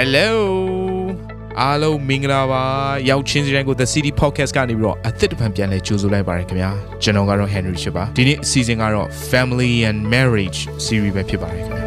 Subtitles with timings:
[0.00, 0.32] Hello
[1.60, 2.64] အားလုံးမင်္ဂလာပါ
[3.08, 6.70] ရောက်ချင်းစီတိုင်းကို The City Podcast ကနေပြီးတော့အသစ်တစ်ဖန်ပြန်လဲကြိုဆိုလိုက်ပါရခင်ဗျာ
[7.02, 11.84] ကျွန်တော်ကတော့ Henry ဖြစ်ပါဒီနေ့အစီအစဉ်ကတော့ Family and Marriage Series ပဲဖြစ်ပါတယ်ခင်ဗျာ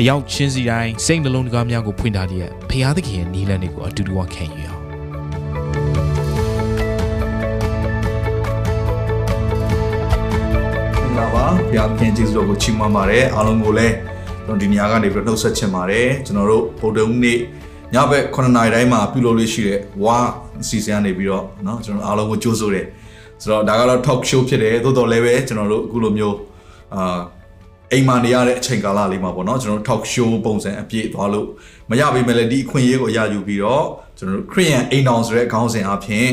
[0.00, 4.82] အရောက်ချင်းစီတိုင်းစိတ်နှလုံးသားများကိုဖွင့်ထားတဲ့ဖရာသခင်ရဲ့နီးလန်းတွေကိုအတူတူဝခံယူအောင်
[11.00, 13.96] မင်္ဂလာပါဘုရားခင်ကျေးဇူးတော်ကိုချီးမွမ်းပါတယ်အားလုံးကိုလည်း
[14.47, 17.39] ကျွန်တော်ဒီနေရာကနေပြီးတော့နှုတ်ဆက်ချင်ပါတယ်ကျွန်တော်တို့ဗုဒ္ဓဦးနေ့
[17.93, 20.19] ညဘက်9နာရီတိုင်းမှာပြုလုပ်လို့ရှိတဲ့ဝါ
[20.61, 22.85] အစီအစဉ်ကနေပြီးတော့เนาะကျွန်တော်အားလုံးကိုကြိုးဆိုတယ်
[23.41, 26.37] ဆိုတော့ဒါကတော့ talk show ဖြစ်တယ်သို့တော်လည်းပဲကျွန်တော်တို့အခုလိုမျိုး
[26.95, 27.19] အာ
[27.91, 31.47] အိမ်မှာနေရတဲ့အချိန်ကာလလေးမှာပေါ့နော်ကျွန်တော်တို့ talk show ပုံစံအပြည့်သွားလို့
[31.89, 33.85] မရပေမဲ့လည်းဒီအခွင့်အရေးကိုရယူပြီးတော့
[34.17, 36.27] ကျွန်တော်တို့ Korean အိမ်တော်ဆိုတဲ့ခေါင်းစဉ်အဖြစ်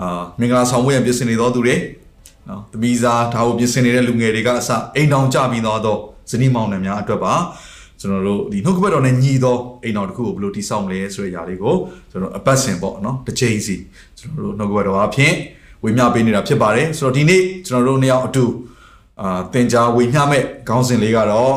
[0.00, 1.76] အာမင်္ဂလာဆောင်ပွဲရပြင်ဆင်နေတော်သူတွေ
[2.48, 6.00] နော်တမီစာဒါကိုပြင်ဆင်နေတဲ့လူငယ်တွေကအစအိမ်တောင်ကြပြီးတော့တော့
[6.31, 7.35] ဇနီးမောင်နှံများအတွက်ပါ
[7.99, 11.75] ကျွန်တော်တို့ဒီနှုတ်ကပတ်တော်နဲ့ညီသောအိမ်တော်တစ်ခုကိုဘယ်လိုတည်ဆောက်မလဲဆိုတဲ့ຢာလေးကို
[12.11, 13.75] ကျွန်တော်အပတ်စဉ်ပေါ့နော်တစ်ချိန်စီ
[14.19, 15.33] ကျွန်တော်တို့နှုတ်ကပတ်တော်အဖြစ်
[15.83, 18.45] ဝေမျှပေးနေတာဖြစ်ပါတယ်ဆိုတော့ဒီနေ့ကျွန်တော်တို့နှစ်ယောက်အတူ
[19.21, 21.55] အာသင်ကြားဝေမျှမဲ့ခေါင်းစဉ်လေးကတော့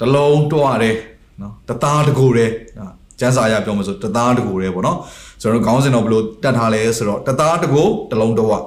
[0.00, 0.96] တလုံးတော့ရတယ်
[1.40, 2.52] နော်တသားတကိုယ်တည်း
[3.20, 4.98] ကျန်းစာရပြောမယ်ဆိုတသားတကိုယ်တည်းပေါ့နော်
[5.40, 8.62] ကျွန်တော်တို့ခေါင်းစဉ်တော့ဘယ်လိုတတ်ထားလဲဆိုတော့တသားတကိုယ်တလုံးတော့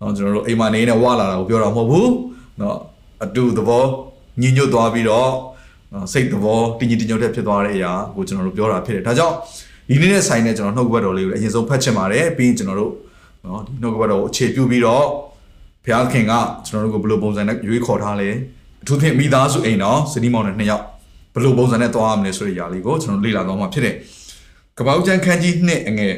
[0.00, 2.10] နော်ကျွန်တော်တို့အိမ်မှာနေနေဝလာတာကိုပြောတာမဟုတ်ဘူး
[2.60, 2.76] နော်
[3.24, 3.84] အတူသဘော
[4.40, 5.30] ညင်ညွတ်သွားပြီးတော့
[6.12, 9.34] စိတ်သဘောတင်းကြီးတင်းညွတ်တဲ့ဖြစ်သွားတဲ့အရာကိုကျွန်တော်တို့ပြောတာဖြစ်တယ်ဒါကြောင့်
[9.88, 12.92] ဒီနေ့နဲ့ဆိုင်တဲ့ကျွန်တော်နှုတ်ကပတ်တော်လေးကိုအရင်ဆုံးဖတ်ချင်ပါတယ်ပြီးရင်ကျွန်တော်တို့
[13.44, 15.04] နော်ဒီနှုတ်ကပတ်တော်ကိုအခြေပြုပြီးတော့
[15.84, 16.32] ဘုရားခင်က
[16.66, 18.28] ကျွန်တော်တို့ကိုဘယ်လိုပုံစံနဲ့ရွေးခေါ်ထားလဲ
[18.82, 20.84] အထူးသဖြင့်မိသားစုအိမ်တော်စနီးမောင်နဲ့နှစ်ယောက်
[21.34, 23.94] ဘယ်လိုပုံစံနဲ့သွားရမလဲဆိုတဲ့ຢာလေးကိုကျွန်တော်လေ့လာသွားမှာဖြစ်တယ်
[24.78, 26.14] ကပောက်ကျန်ခန်းကြီးနှစ်အငယ်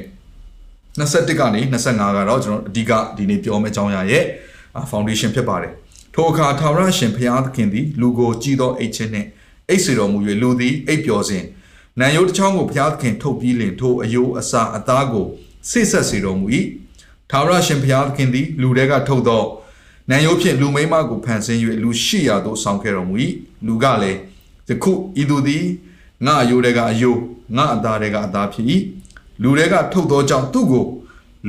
[0.99, 4.25] 21ကနေ25ကတော့ကျွန်တော်အဓိကဒီနေ့ပြောမယ့်အကြောင်းအရာရဲ့
[4.91, 5.73] foundation ဖြစ်ပါတယ်
[6.15, 9.29] ထိုအခါထာဝရရှင်ဘုရားသခင်သည်လူကိုကြည်သောအိတ်ချင်းနှင့်
[9.69, 11.45] အိတ်စေတော်မူ၍လူသည်အိတ်ပျော်စဉ်
[12.01, 15.27] နံရိုးတစ်ချောင်းကိုဘုရားသခင်ထုတ်ပြီးလင်ထိုအယိုးအစာအသားကို
[15.71, 16.47] ဆိတ်ဆက်စေတော်မူ၏
[17.31, 19.45] ထာဝရရှင်ဘုရားသခင်သည်လူတွေကထုတ်သော
[20.11, 23.15] နံရိုးဖြင့်လူမိန်းမကိုဖန်ဆင်း၍လူရှိရာသို့ဆောင်ခဲ့တော်မူ၏
[23.67, 24.19] လူကလည်း
[24.69, 25.65] ယခုဤသူသည်
[26.27, 27.21] ငါအယိုးတွေကအယိုး
[27.57, 28.67] ငါအသားတွေကအသားဖြစ်၏
[29.43, 30.87] လူတွေကထုတ်သောကြောင့်သူ့ကို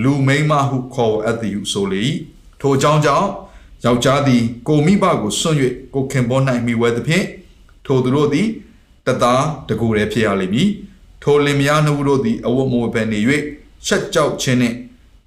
[0.04, 2.04] လူမိန်းမဟုခေါ်အပ်သည်ဟုဆိုလေ၏
[2.60, 3.28] ထိုအကြောင်းကြောင့်
[3.86, 5.56] ယောက်ျားသည်ကိုမိဘကိုဆွံ့၍
[5.94, 7.26] ကိုခင်ပေါ်၌မိဝဲသဖြင့်
[7.86, 8.48] ထိုသူတို့သည်
[9.06, 10.70] တသားတကူတည်းဖြစ်ရလိမ့်မည်
[11.24, 13.20] ထိုလင်မယားနှစ်ဦးတို့သည်အဝတ်မဝတ်ဘဲနေ၍
[13.88, 14.76] ရှက်ကြောက်ခြင်းနှင့်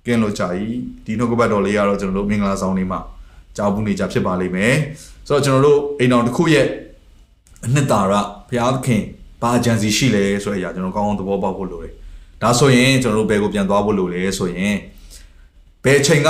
[0.07, 0.43] ကင်းလို့ကြ၏
[1.05, 3.01] ဒီနှုတ်ကပတ်တော်လေးကတော့ကျွန်တော်တို့မင်္ဂလာဆောင်လေးမှာ
[3.57, 4.75] ကြောက်ဘူးနေကြဖြစ်ပါလိမ့်မယ်
[5.29, 6.67] ဆိုတော့ကျွန်တော်တို့အိမ်တော်တစ်ခုရဲ့
[7.65, 8.13] အနှစ်သာရ
[8.49, 9.03] ဘုရားသခင်
[9.43, 11.93] ဘာအကြံစီရှိလဲဆိုတဲ့အရာကျွန်တော်ကောင်းကောင်းသဘောပေါက်ဖို့လိုတယ်
[12.43, 14.75] ဒါဆိုရင်ကျွန်တော်တို့ဘယ်ကိုပြန်သွားဖို့လိုလဲဆိုရင်
[15.85, 16.29] ဘယ်အချိန်က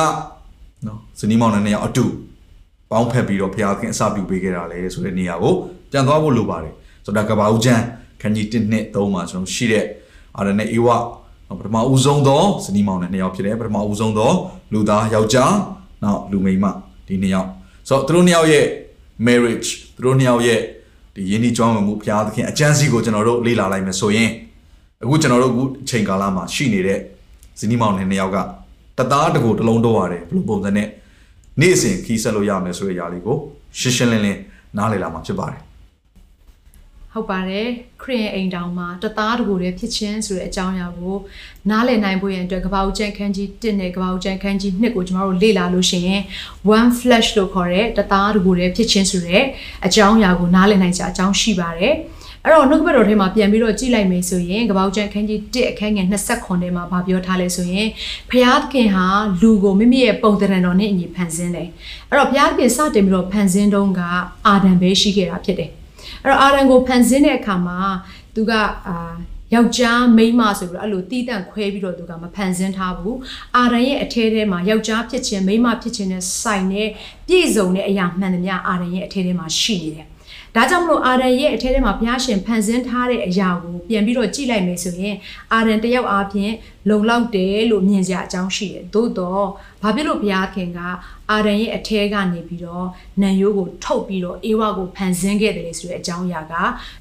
[0.87, 2.05] နော်ဇနီးမောင်နှံနှစ်ယောက်အတူ
[2.91, 5.55] ပေါင်းဖက်ပြီးတော့ဘုရားသခင်အစပြုပေးခဲ့တာလဲဆိုတဲ့နေရာကို
[5.91, 7.83] ပြန်သွားဖို့လိုပါတယ်ဆိုတော့ဒါကဘာဦးချမ်း
[8.21, 9.85] ခန်းကြီး1နှစ်3မှာကျွန်တော်ရှိတဲ့
[10.37, 10.89] အာရနဲ့အေဝ
[11.59, 14.33] ပထမဦးဆုံးသောဇနီးမောင်နှံနှစ်ယောက်ဖြစ်တယ်ပထမဦးဆုံးသော
[14.73, 15.55] လူသားယောက်ျား
[16.03, 16.67] နောက်လူမိန်းမ
[17.07, 17.49] ဒီနှစ်ယောက်
[17.89, 18.67] ဆိုတော့သူတို့နှစ်ယောက်ရဲ့
[19.27, 20.61] marriage သူတို့နှစ်ယောက်ရဲ့
[21.15, 24.31] ဒီယဉ်ကျေးကြောင်းမှုဘုရားသခင်အကျမ်းစီကိုကျွန်တော်တို့လေ့လာလိုက်မယ်ဆိုရင်
[25.03, 26.99] အခုကျွန်တော်တို့အခုအချိန်ကာလမှာရှိနေတဲ့
[27.61, 28.39] ဇနီးမောင်နှံနှစ်ယောက်က
[28.99, 30.89] တသားတကူတစ်လုံးတော့ရတယ်ဘယ်လိုပုံစံနဲ့
[31.61, 33.39] နေ့စဉ်ခီးဆက်လို့ရမယ်ဆိုတဲ့အရာလေးကို
[33.79, 34.41] ရှင်းရှင်းလင်းလင်း
[34.77, 35.61] နားလည်လာမှာဖြစ်ပါတယ်
[37.13, 37.69] ဟုတ်ပါတယ်
[38.03, 41.17] ခရစ်ယာန်အိမ်တောင်မှာတသားတကူတည်းဖြစ်ခြင်းဆိုတဲ့အကြောင်းအရာကို
[41.71, 46.23] နားလည်နိုင်ဖို့ရန်အတွက်ကပ္ပဦးကျန်ခန်းကြီး1နဲ့ကပ္ပဦးကျန်ခန်းကြီး2ကိုကျွန်တော်တို့လေ့လာလို့ရှိရင်
[46.77, 49.45] one flash လို့ခေါ်တဲ့တသားတကူတည်းဖြစ်ခြင်းဆိုတဲ့
[49.87, 51.95] အကြောင်းအရာကိုနားလည်နိုင်ကြအကြောင်းရှိပါတယ်
[52.47, 57.89] အဲ့တော့နှုတ်ကပတ်တော်ထဲမှာပြန်ပြီးတော့ကြည့်လိုက်မယ်ဆိုရင်ကပ္ပဦးကျန်ခန်းကြီး1အခန်းငယ်29ထဲမှာဗာပြောထားလဲဆိုရင်
[58.31, 59.07] ဖျားသခင်ဟာ
[59.41, 61.69] လူကိုမိမိရဲ့ပုံသဏ္ဍာန်တော်နဲ့အညီဖန်ဆင်းတယ်
[62.11, 64.01] အဲ့တော့ဖျားသခင်စတင်ပြီးတော့ဖန်ဆင်းတုန်းက
[64.47, 65.71] အာဒံပဲရှိခဲ့တာဖြစ်တယ်
[66.23, 67.79] အဲ့တော့အာရန်ကိုဖန်ဆင်းတဲ့အခါမှာ
[68.35, 68.53] သူက
[68.89, 69.15] အာ
[69.55, 73.19] ယောက်ျားမိန်းမဆိုပြီးတော့အဲ့လိုတီးတန့်ခွဲပြီးတော့သူကမဖန်ဆင်းထားဘူး
[73.57, 76.89] အာရန်ရဲ့အထဲထဲမှာယောက်ျားဖြစ်ခြင်းမိန်းမဖြစ်ခြင်းနဲ့ဆိုင်တဲ့
[77.29, 80.07] ပြည့်စုံတဲ့အရာမှန်သမျှအာရန်ရဲ့အထဲထဲမှာရှိနေတယ်
[80.57, 85.17] ဒါကြောင့်မလို့အာရန်ရဲ့အထဲထဲမှာဘုရားရှင်ဖန်ဆင်းထားတဲ့အရာကိုပြန်ပြီးတော့ကြည့်လိုက်မယ်ဆိုရင်
[85.53, 86.55] အာရန်တယောက်အားဖြင့်
[86.89, 89.47] လုံလောက်တယ်လို့မြင်ကြအကြောင်းရှိတယ်သို့တော့
[89.83, 90.81] ဘာဖြစ်လို့ဘုရားခင်က
[91.31, 92.87] အာရန်ရဲ့အထဲကနေပြီးတော့
[93.23, 96.55] နံရိုးကိုထုတ်ပြီးတော့အေဝါကိုဖန်ဆင်းခဲ့တယ်လေဆိုတဲ့အကြောင်းအရာက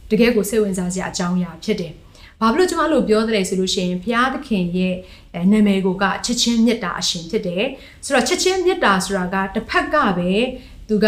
[0.10, 1.94] တကယ်ကိုစိတ်ဝင်စားစရာအကြောင်းအရာဖြစ်တယ်
[2.42, 4.96] ဘာဖြစ်လို့ကျွန်မလို့ပြောတယ်ဆိုလို့ရှိရင်ဘုရားသခင်ရဲ့
[5.52, 7.64] နာမည်ကိုကချစ်ချင်းမေတ္တာအရှင်ဖြစ်တယ်
[8.06, 10.32] ဆိုတော့ချစ်ချင်းမေတ္တာဆိုတာကတစ်ဖက်ကပဲ
[10.90, 11.08] သူက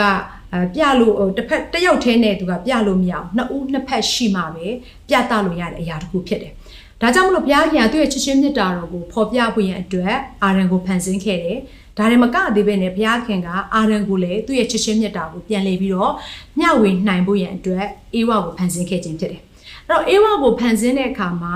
[0.53, 4.68] အဲပြလို့တစ်ဖက်တစ်ယောက်တည်းနဲ့သူကပြလို့မရအောင်နှစ်ဦးနှစ်ဖက်ရှိမှပဲ
[5.09, 6.53] ပြသလို့ရတဲ့အရာတစ်ခုဖြစ်တယ်
[7.01, 11.57] ဒါကြောင့်မလို့ဘုရားခင်ကသူ့ရဲ့ချစ်ချင်းမေတ္တာတော်ကိုဖော်ပြဖို့ရန်အတွက်အာရန်ကိုဖန်ဆင်းခဲ့တယ်
[11.97, 16.13] ဒါတွေမကသေးပဲနဲ့ဘုရားခင်ကအာရန်ကိုလည်းသူ့ရဲ့ချစ်ချင်းမေတ္တာကိုပြန်လေပြီးတော့
[16.59, 17.85] မျှဝေနိုင်ဖို့ရန်အတွက်
[18.15, 19.41] အေဝါကိုဖန်ဆင်းခဲ့ခြင်းဖြစ်တယ်
[19.88, 21.56] အဲ့တော့အေဝါကိုဖန်ဆင်းတဲ့အခါမှာ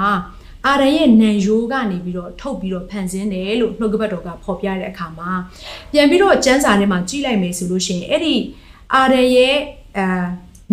[0.67, 5.31] အာရန်ရဲ့နံရိုးကနေပြီးတော့ထုတ်ပြီးတော့ဖန်ဆင်းတယ်လို့နှုတ်ကပတ်တော်ကဖော်ပြတဲ့အခါမှာ
[5.91, 8.35] ပြန်ပြီးတော့ကျမ်းစာထဲမှာကြည့်လိုက်မယ်ဆိုလို့ရှိရင်အဲ့ဒီ
[8.93, 9.55] အာရန်ရဲ့
[9.97, 10.25] အာ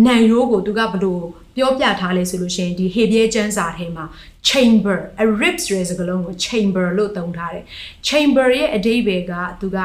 [0.05, 1.23] နံရိုးကိုသူကဘလို့
[1.55, 4.05] ပြောပြထားလဲဆိုလို့ရှိရင်ဒီဟေဘရဲကျမ်းစာထဲမှာ
[4.49, 7.65] chamber a rib ဆိုတဲ့စကားလုံးကို chamber လို့သုံးထားတယ်
[8.07, 9.77] chamber ရဲ့အဓိပ္ပာယ်ကသူက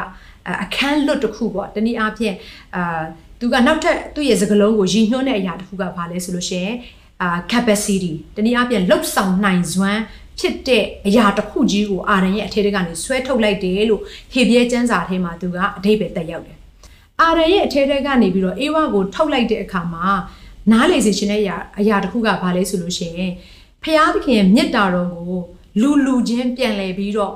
[0.65, 2.35] အခန်းလွတ်တစ်ခုပေါ့တနည်းအားဖြင့်
[2.77, 3.03] အာ
[3.41, 6.77] သူကနောက်ထပ်သူ့ရဲ့စကားလုံးကိုရည်ညွှန်းတဲ့အရာတစ်ခုကဘာလဲဆိုလို့ရှိရင်
[7.23, 10.01] အာ capacity တနည်းအားဖြင့်လှုပ်ဆောင်နိုင်စွမ်း
[10.39, 14.03] ဖြစ်တဲ့အရာတစ်ခုကြီးကိုအာရန်ရဲ့အထက်ကနေဆွဲထုတ်လိုက်တယ်လို့
[14.33, 16.59] ဟေဘရဲကျမ်းစာထဲမှာသူကအဓိပ္ပာယ်တက်ရောက်တယ်
[17.21, 20.07] အာရန်ရဲ့အထက်ကနေပြီးတော့အေဝါကိုထုတ်လိုက်တဲ့အခါမှာ
[20.73, 23.33] နားလေစေခြင်းတဲ့အရာအရာတစ်ခုကဘာလဲဆိုလို့ရှိရင်
[23.83, 25.41] ဖျားသခင်ရဲ့မေတ္တာတော်ကို
[25.81, 27.35] လူလူချင်းပြန်လဲပြီးတော့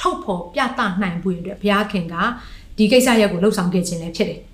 [0.00, 2.14] ထုတ်ဖော်ပြသနိုင်ဖို့အတွက်ဘုရားခင်က
[2.76, 4.40] ဒီကိစ္စရပ်ကိုလှုပ်ဆောင်ခဲ့ခြင်းလည်းဖြစ်တယ်။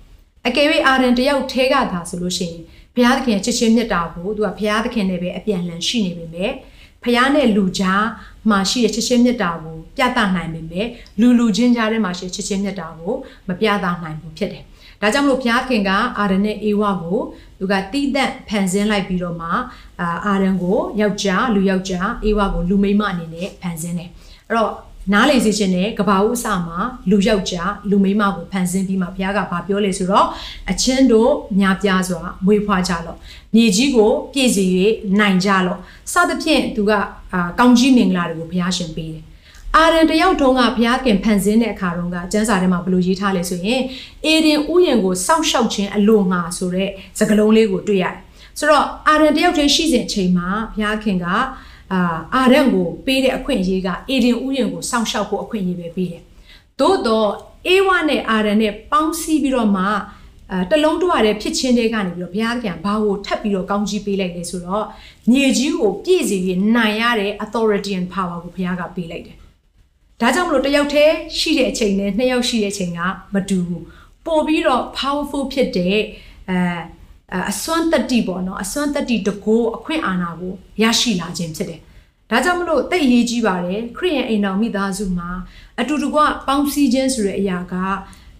[0.47, 2.61] အကယ်၍အာရန်တယောက်ထဲကသာဆိုလို့ရှိရင်
[2.95, 6.51] ဘုရားသခင်ရဲ့ချစ်ချင်းမေတ္တာကိုသူကဘုရားသခင်နဲ့ပဲအပြန်လှန်ရှိနေပေမဲ့
[7.03, 8.03] ဖះနဲ့လူကြား
[8.49, 10.87] မှာရှိတဲ့ချစ်ချင်းမြတ်တာကိုပြသနိုင်ပေမဲ့
[11.19, 13.13] လူလူချင်းကြားထဲမှာရှိတဲ့ချစ်ချင်းမြတ်တာကို
[13.47, 14.63] မပြသနိုင်ဘူးဖြစ်တယ်။
[15.01, 17.19] ဒါကြောင့်မလို့ဘုရားခင်ကအာရန်နဲ့အေဝါကို
[17.59, 19.49] သူကတီးသက်ဖန်ဆင်းလိုက်ပြီးတော့မှ
[20.01, 24.09] အာအာရန်ကိုယောက်ျားလူယောက်ျားအေဝါကိုလူမိန်းမအနေနဲ့ဖန်ဆင်းတယ်။
[24.47, 24.71] အဲ့တော့
[25.13, 30.27] နားလေစေခြင်းနဲ့ကဘာဦးအစမှာလူယောက်ျားလူမိန်းမကိုဖန်ဆင်းပြီးမှဘုရားကဗာပြောလေဆိုတော့
[30.71, 33.17] အချင်းတို့များပြားစွာမွေးဖွားကြလော့
[33.55, 34.69] မြေကြီးကိုပြည့်စည်၍
[35.19, 35.79] နိုင်ကြလော့
[36.11, 36.91] စသဖြင့်သူက
[37.33, 39.23] အာကောင်းကြီးမင်္ဂလာတွေကိုဘုရားရှင်ပေးတယ်
[39.75, 43.81] အာရန်တယောက်ထုံးကဘုရားခင်ဖန်ဆင်းတဲ့အခါတုန်းကကျမ်းစာထဲမှာဘယ်လိုရေးထားလဲဆိုရင်
[44.25, 46.89] အေဒင်ဥယျာဉ်ကိုစောင့်ရှောက်ခြင်းအလိုငှာဆိုတဲ့
[47.19, 48.15] စကားလုံးလေးကိုတွေ့ရတယ်
[48.59, 51.27] ဆိုတော့အာရန်တယောက်တည်းရှိစဉ်အချိန်မှာဘုရားခင်က
[51.93, 52.01] အာ
[52.33, 56.23] အာရန်ကိုပေးတဲ့အခွင့်အရေးကအေဒင်ဥယျာဉ်ကိုစောင့်ရှောက်ဖို့အခွင့်အရေးပဲပေးတယ်။
[56.79, 57.29] သို့တော့
[57.67, 59.83] အေဝါနဲ့အာရန်နဲ့ပေါင်းစည်းပြီးတော့မှ
[60.51, 64.85] အဲတလုံးတွရတဲ့ဖြစ်ချင်းတွေကနေပြီးတော့ဘုရားသခင်ဘာကိုထပ်ပြီးတော့ကောင်းကြီးပေးလိုက်လဲဆိုတော့
[65.31, 69.37] မြေကြီးကိုပြည့်စုံပြီးနိုင်ရတဲ့ authority and power ကိုဘုရားကပေးလိုက်တယ်။
[70.21, 72.99] ဒါကြောင့်မလို့တယောက်တည်းရှိတဲ့အချိန်နဲ့နှစ်ယောက်ရှိတဲ့အချိန်က
[73.33, 73.83] မတူဘူး။
[74.25, 75.97] ပို့ပြီးတော့ powerful ဖြစ်တဲ့
[76.49, 76.57] အဲ
[77.51, 81.79] အစွမ်းတတိပေါ့နော်အစွမ်းတတိတကိုးအခွင့်အာဏာကိုရရှိလာခြင်းဖြစ်တယ်။
[82.29, 85.29] ဒါကြောင့်မလို့တိတ်ရေးကြီးပါတယ်ခရိယန်အိမ်တော်မိသားစုမှာ
[85.79, 87.75] အတူတကွပေါင်းစည်းခြင်းဆိုတဲ့အရာက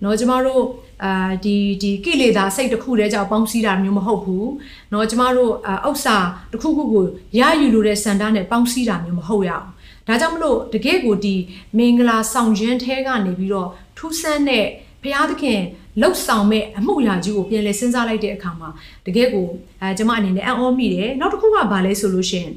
[0.03, 0.63] နော်ကျမတို့
[1.03, 4.45] အာဒီဒီကိလေသာစိတ်တစ်ခုတည်းကြောင့်ပေါင်းစည်းတာမျိုးမဟုတ်ဘူး။
[4.93, 5.53] နော်ကျမတို့
[5.85, 6.17] အဥ္စာ
[6.51, 7.05] တစ်ခုခုကို
[7.39, 9.67] ရယူလို့တဲ့စန္ဒနဲ့ပေါင်းစည်းတာမျိုးမဟုတ်ရအောင်။
[10.07, 11.35] ဒါကြောင့်မလို့တကယ့်ကိုဒီ
[11.77, 14.65] မင်္ဂလာဆောင်ရင်းထဲကနေပြီးတော့ထူးဆန်းတဲ့
[15.01, 15.61] ဘုရားသခင်
[16.01, 18.69] လှုပ်ဆောင်မဲ့အမှုရာကြီးကိုပြန်လဲစဉ်းစားလိုက်တဲ့အခါမှာ
[19.05, 19.47] တကယ့်ကို
[19.81, 22.51] အဲကျမအနေနဲ့အံ့ဩမိတယ်နောက်တစ်ခုကဘာလဲဆိုလို့ရှိရင်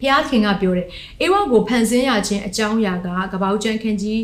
[0.00, 0.88] ဘုရားခင်ကပြောတယ်
[1.20, 4.20] အေဝါကိုဖန်ဆင်းရခြင်းအကြောင်းအရာကကပောက်ကျန်းခန်းကြီး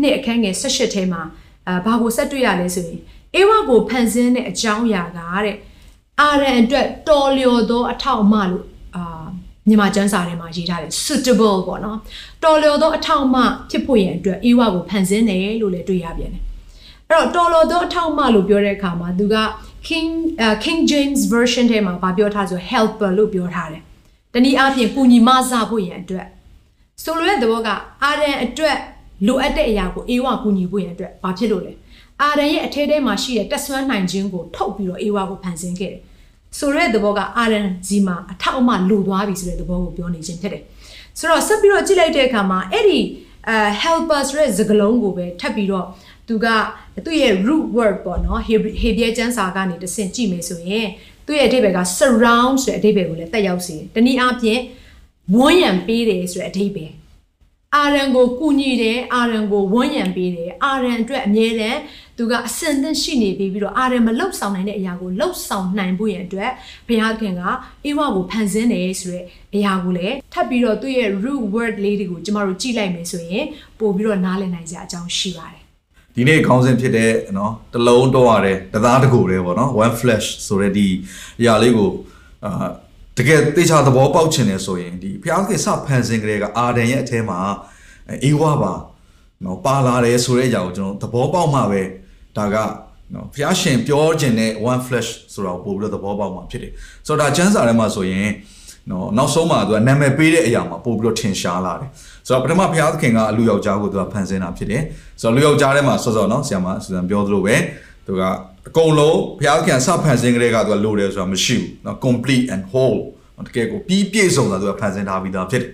[0.00, 1.22] နှစ်အခန်းငယ်၁၈ထဲမှာ
[1.68, 3.00] အာဘာကိုဆက်တွေ့ရလဲဆိုရင်
[3.34, 5.56] အေဝါကိုဖန်ဆင်းတဲ့အကြောင်းအရာကတဲ့
[6.20, 8.64] အာရန်အတွက်တော်လျော်သောအထောက်အမလို့
[8.96, 9.24] အာ
[9.68, 11.98] မြန်မာကျမ်းစာထဲမှာရေးထားတယ် suitable ပေါ့နော်
[12.42, 13.36] တော်လျော်သောအထောက်အမ
[13.70, 16.44] ဖြစ်ဖို့ရန်အတွက်အေဝါကိုဖန်ဆင်းတယ်လို့လည်းတွေ့ရပြန်တယ်
[17.10, 19.36] အဲ့တော့တော်လျော်သောအထောက်အမလို့ပြောတဲ့အခါမှာသူက
[19.88, 20.08] King
[20.44, 23.82] uh, King James version ထဲမှာဗာပြောထားဆို helper လို့ပြောထားတယ်
[24.34, 26.26] တနည်းအားဖြင့်ကူညီမဆဖို့ရန်အတွက်
[27.04, 27.68] ဆိုလိုတဲ့သဘောက
[28.04, 28.76] အာရန်အတွက်
[29.26, 31.72] လိုအပ်တဲ့အရာကိုအေဝါကူညီဖို့ရန်အတွက်ဘာဖြစ်လို့လဲ
[32.22, 36.00] အာရန်ရဲ့အထဲထဲမှာရှိတဲ့တက်ဆွမ်းနိုင်ခြင်းကိုထုတ်ပြီးတော့အေဝါကိုဖန်ဆင်းခဲ့တယ်
[36.58, 40.62] ဆိုတဲ့သဘောကအာရန်ကြီးမှာအထောက်အမလိုသွားပြီဆိုတဲ့သဘောကိုပြောနေခြင်းဖြစ်တယ်
[41.18, 43.00] ဆိုတော့ဆက်ပြီးတော့ကြည့်လိုက်တဲ့အခါမှာအဲ့ဒီ
[43.48, 45.86] အဲ helper ဆိုတဲ့စကားလုံးကိုပဲထပ်ပြီးတော့
[46.28, 46.46] သူက
[47.04, 48.74] သူ့ရဲ့ root word ပေါ့နော် Hebrew
[49.18, 50.88] ကျမ်းစာကနေတဆင့်ကြည့်မယ်ဆိုရင်
[51.26, 54.60] သူ့ရဲ့အဓိပ္ပာယ်က surround ဆိုတဲ့အဓိပ္ပာယ်ကိုလည်းတက်ရောက်စေတယ်။တနည်းအားဖြင့်
[55.36, 56.92] ဝန်းရံပေးတယ်ဆိုတဲ့အဓိပ္ပာယ်။
[57.76, 61.80] အာရန်ကိုကူညီတယ်အာရန်ကိုဝန်းရံပေးတယ်အာရန်အတွက်အမြဲတမ်း
[62.18, 66.50] သူကအစင်သင့်ရှိနေပြီးပြီးတော့အာရန်မလှုပ်ဆောင်နိုင်တဲ့အရာကိုလှုပ်ဆောင်နိုင်ဖို့ရန်အတွက်
[66.88, 67.42] ဘုရားခင်က
[67.84, 73.44] အေဝါကိုဖန်ဆင်းတယ်ဆိုတဲ့အရာကိုလည်းထပ်ပြီးတော့သူ့ရဲ့ root word လေးတွေကိုကျမတို့ကြည့်လိုက်မယ်ဆိုရင်
[73.78, 75.63] ပို့ပြီးတော့နားလည်နိုင်ကြအကြောင်းရှိပါတယ်
[76.16, 80.86] ဒီနေ့ခေါင်းစဉ်ဖြစ်တဲ့နော်တလုံးတော့ရတဲ့တသားတကူတဲ့ပေါ့နော် one flash ဆိုတဲ့ဒီ
[81.40, 81.90] အရာလေးကို
[82.44, 82.66] အာ
[83.18, 87.38] တကယ်သေချာသဘောပေါက်ချင်တယ်ဆိုရင်ဒီဘုရားသခင်စဖန်ဆင်းကြတဲ့ကအာဒန်ရဲ့အထဲမှာ
[88.24, 88.72] အေးဝါပါ
[89.44, 91.82] နော်ပါလာတယ်ဆိုတဲ့အရာကိုကျွန်တော်သဘောပေါက်မှပဲ
[92.36, 92.56] ဒါက
[93.14, 96.72] နော်ဘုရားရှင်ပြောခြင်းတဲ့ one flash ဆိုတာကိုပို့ပြီးတော့သဘောပေါက်မှဖြစ်တယ်
[97.06, 98.28] ဆိုတော့ဒါကျမ်းစာထဲမှာဆိုရင်
[98.90, 101.90] နော်နောက်ဆုံးမှာသူကနာမည်ပေးတဲ့အရာမှာပို့ပြီးတော့ထင်ရှားလာတယ်
[102.26, 104.82] ဆိုတော့ပထမဘုရားသခင်ကအလူယောက်ျားကိုသူကဖန်ဆင်းတာဖြစ်တယ်
[105.20, 107.56] ဆိုတော့လူယောက်ျားထဲမှာစောစောနော်ဆရာမဆူဇန်ပြောသလိုပဲ
[108.06, 108.22] သူက
[108.68, 112.98] အကုန်လုံးဘုရားသခင်စဖန်ဆင်းကြတဲ့ကသူကလိုတယ်ဆိုတာမရှိဘူးနော် complete and whole
[113.46, 115.70] တကယ်ကိုပြီးပြည့်စုံတာသူကဖန်ဆင်းထားပြီးသားဖြစ်တယ်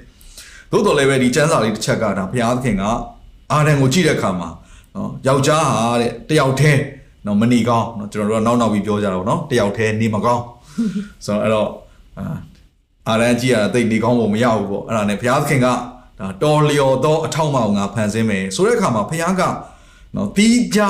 [0.71, 2.85] သို့တော်လည်းပဲဒီကျမ်းစာလေးတစ်ချက်ကဒါဘုရားသခင်က
[3.53, 4.49] အာဒံကိုကြည့်တဲ့အခါမှာ
[4.97, 6.81] နော်ယောက်ျားဟာတဲ့တယောက်တည်း
[7.27, 10.43] နော်မနေကောင်းနော်ကျွန်တော်တို့ကနောက်နောက်ပြီးပြောကြတာပေါ့နော်တယောက်တည်းနေမကောင်း
[11.27, 11.69] ဆိုတော့အဲ့တော့
[13.09, 15.75] အာအာရန်ကြီးကတိတ်နေကောင်းပုံမရဘူးပေါ့အဲ့ဒါနဲ့ဘုရားသခင်ကဒါ
[16.43, 19.43] တော်လျော်သောအထောက်အမောင်ငါဖန်ဆင်းမယ်ဆိုတဲ့အခါမှာဘုရားက
[20.17, 20.81] နော်တီးကြ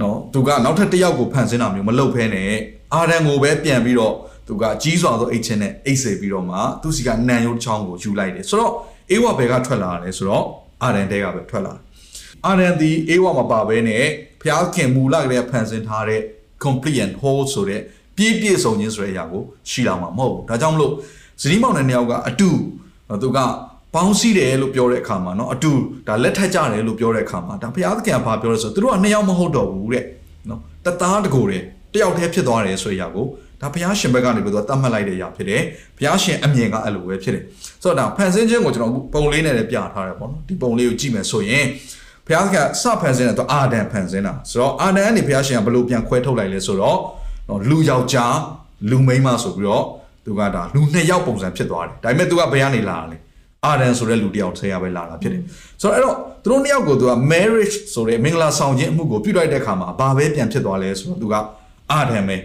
[0.00, 2.52] နော်သူကနောက်ထပ်တစ်ယောက်ကိုဖန်ဆင်းတာမျိုးမလုပ်ဖဲနဲ့
[2.94, 4.14] အာရန်ကိုပဲပြန်ပြီးတော့
[4.48, 8.72] သူကကြီးစွာသောအိတ်ချင်းနဲ့အိတ်စေပြီးတော့မှသူစီကနန်ရုပ်ချောင်းကိုယူလိုက်တယ်ဆိုတော့
[9.10, 10.44] အေးဝဘယ်ကထွက်လာတယ်ဆိုတော့
[10.82, 11.82] အာရန်တဲကပဲထွက်လာတယ်
[12.46, 14.04] အာရန်ဒီအေးဝမပါဘဲနဲ့
[14.40, 16.20] ဘုရားခင်မူလကလေးဖန်ဆင်းထားတဲ့
[16.64, 17.82] complete and whole ဆိုတဲ့
[18.17, 20.91] ပြည့်ပြည့်စုံခြင်းဆိုတဲ့အရာကိုရှိလာမှာမဟုတ်ဘူးဒါကြောင့်မလို့
[21.41, 22.49] ဇနီးမောင်နဲ့နှစ်ယောက်ကအတူ
[23.21, 23.39] သူက
[23.95, 25.71] ပေါင်းစည်းတယ်လို့ပြောတဲ့အခါမှာเนาะအတူ
[26.07, 30.05] ဒါလက်ထက်ကြတယ်လို့ပြောတဲ့အခါမှာဒါဘုရားသခင်ကဘာပြောလဲဆိုတော့သူတို့ကနှစ်ယောက်မဟုတ်တော့ဘူးတဲ့
[30.47, 33.25] เนาะတသားတကိုယ်တည်းတယောက်တည်းဖြစ်သွားတယ်ဆိုတဲ့အရာကို
[33.61, 35.61] ဒါဘုရားရှင်ဘက်ကနေပြီးတော့တတ်မှတ်လိုက်တဲ့အရာဖြစ်တယ်
[35.97, 37.43] ဘုရားရှင်အမြင်ကအဲ့လိုပဲဖြစ်တယ်
[37.83, 41.65] ဆိုတော့ဒါဖန်ဆင်းခြင်းကိုကျွန်တော်ပုံလေးနဲ့လည်းပြထားတယ်ပေါ့နော်ဒီပုံလေးကိုကြည့်မယ်ဆိုရင်
[42.25, 46.97] ဘုရားကစဖန်ဆင်းတယ်တော့အာဒံဖန်ဆင်းတာဆိုတော့အာဒံကနေဘုရားရှင်ကဘလို့ပြန်ခွဲထုတ်လိုက်လဲဆိုတော့
[47.48, 48.36] နော်လူယောက်ျား
[48.90, 49.84] လူမိန်းမဆိုပြီးတော့
[50.24, 53.16] သူကဒါလူနှစ်ယောက်ပုံစံဖြစ်သွားတယ်ဒါပေမဲ့သူကဘယ်ကနေလာတာလဲ
[53.64, 55.42] အာဒံဆိုတဲ့လူတစ်ယောက်ဆရာပဲလာတာဖြစ်တယ်
[55.82, 61.34] ဆိုတော့အဲ့တော့သူတို့နှစ်ယောက်ကိုသူက marriage ဆိုတဲ့မင်္ဂလာဆောင်ခြင်းအမှုကိုပြုလိုက်တဲ့အခါမှာဘာပဲပြန်ဖြစ်သွားလဲဆိုတော့သူက
[61.92, 62.36] အာဒံပဲ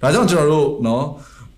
[0.00, 1.04] ဒါကြောင့်ကျွန်တော်တို့နော်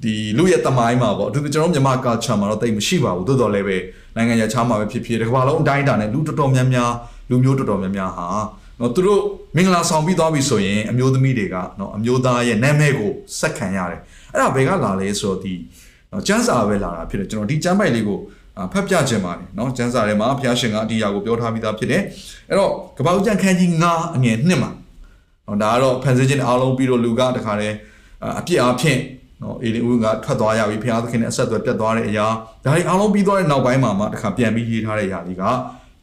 [0.02, 3.76] ဒီလူရဲ့တမိုင်းမှာပေါ့အထူးသဖြင့်ကျွန်တော်မြန်မာ culture မှာတော့တိတ်မရှိပါဘူးတိုးတော်လည်းပဲ
[4.16, 6.90] နိုင်ငံရခြားမှာပဲဖြစ်ဖြစ်ဒီကမ္ဘာလုံးအတိုင်းအတာနဲ့လူတော်တော်များများ
[7.30, 8.26] လူမျိုးတော်တော်များများဟာ
[8.80, 9.20] နော်သူတို့
[9.56, 13.10] မင်္ဂလာဆောင်ပြီးသွားပြီဆိုရင်အမျိုးသမီးတွေကနော်အမျိုးသားရဲ့နာမည်ကို
[13.40, 14.00] စက်ခံရတယ်
[14.32, 15.54] အဲ့ဒါဘယ်ကလာလဲဆိုတော့ဒီ
[16.12, 18.18] နော်ကျမ်းစာပဲလာတာဖြစ်တယ်ကျွန်တော်ဒီကျမ်းပိုက်လေးကို
[18.72, 22.02] ဖတ်ပြခြင်းပါတယ်နော်ကျမ်းစာထဲမှာဘုရားရှင်ကအဒီယာကိုပြောထားပြီးသားဖြစ်တယ်
[22.48, 24.70] အဲ့တော့ကပ္ပဦးကျမ်းခန်းကြီး9အငယ်1မှာ
[25.46, 27.76] နော်ဒါကတော့ဖန်ဆင်းခြင်းအားလုံးပြီးတော့လူကတခါတည်း
[28.38, 28.98] အပြစ်အဖြစ်
[29.42, 32.26] နော်အေလီဦးကထွက်သွားရပြီဘုရားသခင်နဲ့အဆက်အသွယ်ပြတ်သွားတဲ့အရာ
[32.64, 35.44] ဒါတွေအားလုံးပြီးသွားတဲ့နောက်ပိုင်းမှာမှတခါပြန်ပြီးရေးထားတဲ့အရာတွေက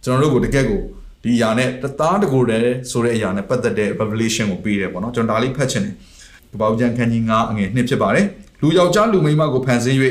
[0.03, 0.81] ကျွန်တော်တို့ကိုတကယ့်ကို
[1.23, 5.93] ဒီအရာနဲ့တသားတကူတည်းဆိုတဲ့အရာနဲ့ပတ်သက်တဲ့ revelation ကိုပေးတယ်ပေါ့နော်ကျွန်တော်ဒါလေးဖတ်ချင်တယ်
[6.51, 8.25] ကပ္ပဦးကျမ်းခန်းကြီး9အငယ်1ဖြစ်ပါတယ်
[8.61, 9.97] လူယောက်ျားလူမိန်းမကိုဖန်ဆင်း၍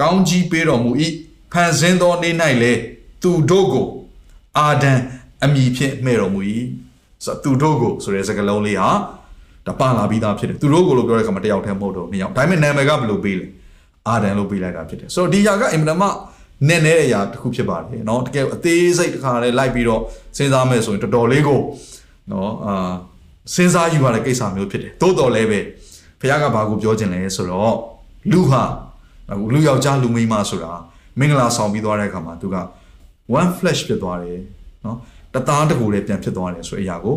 [0.00, 0.90] ကောင်းကြီးပေးတော်မူ၏
[1.52, 2.72] ဖန်ဆင်းသောနေ့၌လေ
[3.22, 3.86] သူတို့ကို
[4.58, 4.92] အာဒံ
[5.44, 6.40] အမိဖြင့်မှဲ့တော်မူ၏
[7.24, 8.90] ဆိုတော့သူတို့ကိုဆိုတဲ့စကားလုံးလေးဟာ
[9.66, 13.46] ဒါပါလာပြီးသားဖြစ်တယ်သူတို့ကိုလို့ပြောတဲ့အခါမှာတယောက်တည်းမဟုတ်တော့နှစ်ယောက်ဒါပေမဲ့နာမည်ကဘယ်လိုပေးလဲ
[14.08, 16.08] အာဒံလို့ပေးလိုက်တာဖြစ်တယ်ဆိုတော့ဒီຢာကအင်မတန်မှ
[16.67, 20.01] နည်းနည်းတဲ့အရာတစ်ခုဖြစ်ပါတယ်เนาะတကယ်အသေးစိတ်တစ်ခါလေးလိုက်ပြီးတော့
[20.37, 21.59] စဉ်းစားမယ်ဆိုရင်တော်တော်လေးကို
[22.29, 22.93] เนาะအာ
[23.53, 25.59] စဉ်းစားယူရတဲ့ကိစ္စမျိုးဖြစ်တယ်တိုးတော်လည်းပဲ
[26.19, 27.75] ဘုရားကဘာကိုပြောခြင်းလဲဆိုတော့
[28.31, 28.63] လူဟာ
[29.53, 30.71] လူယောက်ျားလူမိန်းမဆိုတာ
[31.19, 32.57] မင်္ဂလာဆောင်ပြီးသွားတဲ့အခါမှာသူက
[33.39, 34.39] one flesh ဖြစ်သွားတယ်
[34.83, 34.95] เนาะ
[35.33, 37.15] တသားတကူလည်းပြန်ဖြစ်သွားတယ်ဆိုတဲ့အရာကို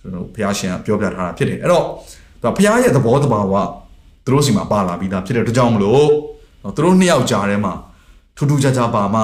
[0.00, 1.84] ကျွန်တော်ဘုရားရှင်ကပြောပြထားတာဖြစ်တယ်အဲ့တော့
[2.42, 3.54] သူဘုရားရဲ့သဘောတဘာဝ
[4.24, 6.08] သူတို့စီမှာပါလာပြီးသားဖြစ်တယ်ဒါကြောင့်မလို့
[6.76, 7.74] သူတို့နှစ်ယောက်ကြားထဲမှာ
[8.37, 9.21] ထူးထူးခြားခြားပါမှ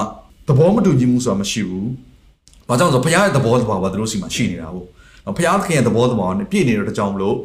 [0.47, 1.87] သဘောမတူညီမှုဆိုတာမရှိဘူး။
[2.67, 4.85] ဘာကြောင့်လဲဆိုဘုရားရဲ့သဘောတဘာဝသူတို့စီမှာရှိနေတာပေါ့။
[5.37, 7.35] ဘုရားသခင်ရဲ့သဘောတဘာဝနဲ့ပြည့်နေတဲ့ကြောင့်မလို့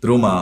[0.00, 0.34] သူတို့မှာ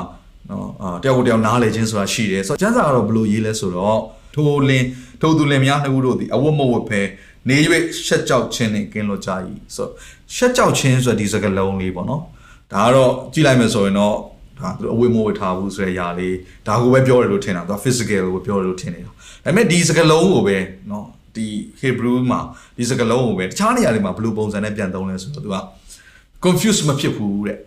[0.50, 3.98] နော်အာတယောက်ကိုတယောက်နားလေခြင်းဆိုတာရှိတယ်။ဆိုတော့ကျမ်းစာကတော့ဘယ်လိုရေးလဲဆိုတော့
[4.34, 4.84] ထိုလင်
[5.20, 7.00] ထိုသူလင်များနှစ်ဦးတို့သည်အဝတ်မဝတ်ဖဲ
[7.48, 7.56] နေ၍
[8.06, 9.30] ရှက်ကြောက်ခြင်းနဲ့ကင်းလွတ်ကြ၏
[9.74, 9.92] ဆိုတော့
[10.36, 12.22] ရှက်ကြောက်ခြင်းဆိုတဲ့ဒီစကားလုံးလေးပေါ့နော်
[12.72, 14.16] ဒါကတော့ကြည့်လိုက်မယ်ဆိုရင်တော့
[14.59, 16.35] ဒါသူအဝတ်မဝတ်ထားဘူးဆိုတဲ့အရာလေး
[16.67, 19.13] ဒါကိုပဲပြောတယ်လို့ထင်တာသူက physical ကိုပြောတယ်လို့ထင်နေတာဒါ
[19.45, 20.57] ပေမဲ့ဒီစကားလုံးကိုပဲ
[20.89, 21.05] เนาะ
[21.35, 21.47] ဒီ
[21.81, 22.39] Hebrew မှာ
[22.77, 25.57] ဒီစကားလုံးကိုပဲတခြားနေရာတွေမှာဘယ်လိုပုံစံနဲ့ပြန်သုံးလဲဆိုတော့သူက
[26.45, 27.57] confuse မဖြစ်ဘူးတဲ့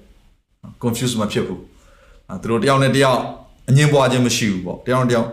[0.83, 1.61] confuse မဖြစ်ဘူး
[2.31, 3.21] အဲသူတို့တယောက်နဲ့တယောက်
[3.69, 5.29] အငင်းပွားခြင်းမရှိဘူးပေါ့တယောက်နဲ့တယောက်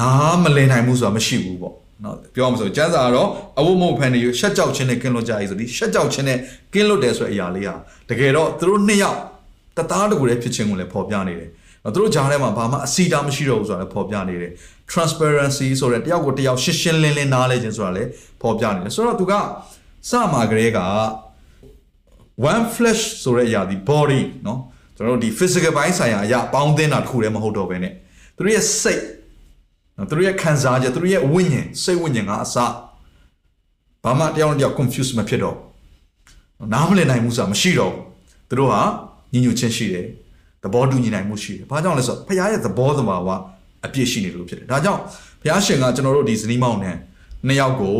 [0.00, 6.38] နားမလည်နိုင်ဘူးဆိုတာမရှိဘူးပေါ့နော်ပြောအောင်ဆိုကျမ်းစာကတော့အဝတ်မဟုတ်ဖန်နေရရှက်ကြောက်ခြင်းနဲ့ကင်းလွတ်ကြ၏ဆိုဒီရှက်ကြောက်ခြင်းနဲ့
[6.72, 7.74] ကင်းလွတ်တယ်ဆိုတဲ့အရာလေးဟာ
[8.10, 9.18] တကယ်တော့သူတို့နှစ်ယောက်
[9.76, 11.50] တသားတကူလည်းဖြစ်ခြင်းကိုလည်းဖော်ပြနေတယ်။
[11.94, 14.52] သူတို့ဂျားထဲမှာဘာမှအစီတာမရှိတော့ဘူးဆိုတာလည်းဖော်ပြနေတယ်။
[14.92, 18.08] transparency ဆိုတဲ့တယောက်ကိုတယောက်ရှင်းရှင်းလင်းလင်းနားလဲခြင်းဆိုတာလည်း
[18.42, 19.32] ဖော်ပြနေတယ်။ဆိုတော့သူက
[20.10, 20.80] စမှာကလေးက
[22.50, 24.58] one flesh ဆိုတဲ့အရာဒီ body เนาะ
[24.96, 27.92] ကျွန်တော်တို့ဒီ physical ဘိုင်းဆိုင်ရာအရာပေါင်းသင်းတာတစ်ခုတည်းမဟုတ်တော့ဘဲနဲ့
[28.36, 29.02] သူတို့ရဲ့စိတ်
[29.96, 32.56] နော်သူတို့ရဲ့ခံစားချက်သူတို့ရဲ့ဝိညာဉ်စိတ်ဝိညာဉ်ကအစ
[34.04, 35.56] ဘာမှတယောက်နဲ့တယောက် confuse မဖြစ်တော့
[36.72, 38.02] နားမလည်နိုင်မှုဆိုတာမရှိတော့ဘူး
[38.48, 38.82] သူတို့ဟာ
[39.33, 40.07] ညဉ့်ညွတ်ချင်းရှိတယ်
[40.63, 43.29] သဘောတူညီနိုင်မှုရှိတယ်ဘာကြောင့်လဲဆိုတော့ဖခင်ရဲ့သဘောသဘာဝ
[43.85, 45.01] အပြည့်ရှိနေလို့ဖြစ်တယ်ဒါကြောင့်
[45.41, 46.95] ဘုရားရှင်ကကျွန်တော်တို့ဒီဇနီးမောင်နဲ့
[47.47, 47.95] နှစ်ယောက်ကို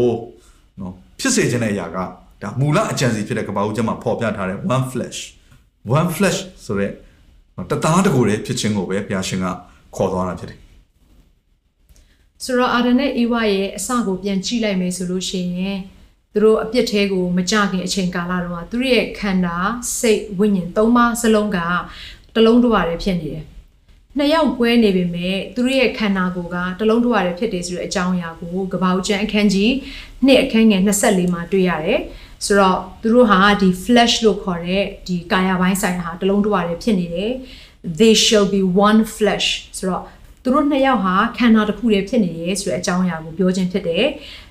[0.79, 1.97] နော်ဖြစ်စေခြင်းတဲ့အရာက
[2.41, 5.19] ဒါမူလအကြံစီဖြစ်တဲ့ကပ္ပဦးကျမ်းမှာဖော်ပြထားတဲ့ one flesh
[5.99, 6.91] one flesh ဆိုတဲ့
[7.69, 9.45] တသားတကူတဲ့ဖြစ်ခြင်းကိုပဲဘုရားရှင်က
[9.95, 10.59] ခေါ်သွားတာဖြစ်တယ်
[12.43, 15.79] ဆိုတော့အာဒန်နဲ့အေဝါရဲ့အစကိုပြန်ကြည့်လိုက်မယ်ဆိုလို့ရှိရင်
[16.33, 19.57] သူတို့အပြစ်သေးကိုမကြခင်အချိန်ကာလတုန်းကသူတို့ရဲ့ခန္ဓာ
[19.99, 21.59] စိတ်ဝိညာဉ်သုံးပါးစလုံးက
[22.35, 23.43] တလုံးတဝရဖြစ်နေတယ်။
[24.17, 29.73] နှစ်ယောက်ပွဲနေပေမဲ့သူတို့ရဲ့ခန္ဓာကိုယ်ကတလုံးတဝရဖြစ်တယ်ဆိုတဲ့အကြောင်းအရာကိုကပောက်ကျန်အခန်းကြီး
[30.25, 31.99] နှစ်အခန်းငယ်24မှာတွေ့ရတယ်။
[32.45, 37.31] ဆိုတော့သူတို့ဟာဒီ flesh လို့ခေါ်တဲ့ဒီကာယပိုင်းဆိုင်ရာဟာတလုံးတဝရဖြစ်နေတယ်။
[37.99, 39.47] they shall be one flesh
[39.77, 40.03] ဆိုတော့
[40.43, 44.05] သူတို့နှစ်ယောက်ဟာခန္ဓာတစ်ခုတည်းဖြစ်နေရဲဆိုတဲ့အကြောင်းအရာကိုပြောခြင်းဖြစ်တယ်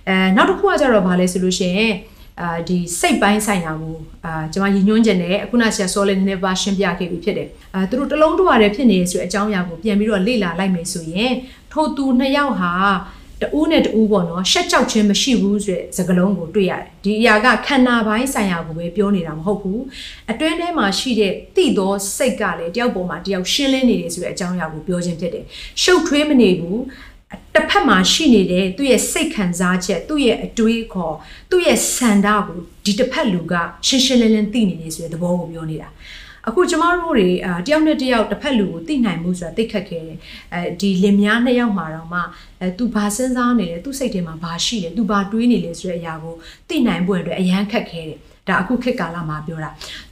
[0.08, 1.94] အဲနောက်တစ်ခုကကြတော့ဗာလဲဆိုလို့ရှိရင်
[2.40, 11.32] အာဒီစိတ်ပိုင်းဆိုင်ရာကိုအာကျွန်မရည်ညွှန်းခြင်းနဲ့အခုနဆရာစောလေးနည်းနည်းပါရှင်းပြခဲ့ပြီးဖြစ်တယ်အာသူတို့တလုံးတဝါတည်းဖြစ်နေရဲဆိုတဲ့အကြောင်းအရာကိုပြန်ပြီးတော့လေ့လာလိုက်မယ်ဆိုရင်
[11.72, 12.72] ထိုသူနှစ်ယောက်ဟာ
[13.42, 19.82] တူးနဲ့တူးပေါ့နော်ရှက်ကြောက်ခြင်းမရှိဘူးဆိုတဲ့စကားလုံးကိုတွေ့ရတယ်ဒီအရာကခန္ဓာပိုင်းဆိုင်ရာကိုပဲပြောနေတာမဟုတ်ဘူး
[20.30, 25.44] အတွင်းထဲမှာရှိတဲ့တိသောစိတ်ကလည်းတယောက်ပေါ်မှာတယောက်ရှင်းလင်းနေတယ်ဆိုတဲ့အကြောင်းအရာကိုပြောခြင်းဖြစ်တယ်
[25.82, 26.80] ရှုပ်ထွေးမနေဘူး
[27.54, 31.16] တစ်ဖက်မှာရှိနေတဲ့သူ့ရဲ့စိတ်ခံစားချက်သူ့ရဲ့အတွေးခေါ်
[31.50, 33.54] သူ့ရဲ့ဆန္ဒကိုဒီတစ်ဖက်လူက
[33.86, 35.88] ရှင်းရှင်းလင်းလင်းသိနေနေဆိုတဲ့သဘောကိုပြောနေတာ
[36.48, 40.18] အခုကျမတို့တွေအာတယောက်နဲ့တယောက်တစ်ဖက်လူကိုသိနိုင်မှုဆိုတာသိခက်ခဲတယ်
[40.54, 42.20] အဲဒီလင်မယားနှစ်ယောက်မှာတော့မှ
[42.60, 46.34] အဲသူဘာစဉ်းစားနေလဲသူစိတ်ထဲမှာဘာရှိလဲသူဘာတွေးနေလဲဆိုတဲ့အရာကို
[46.68, 48.18] သိနိုင်ဖို့အတွက်အရန်ခက်ခဲတယ်
[48.48, 49.70] ဒါအခုခေတ်ကာလမှာပြောတာ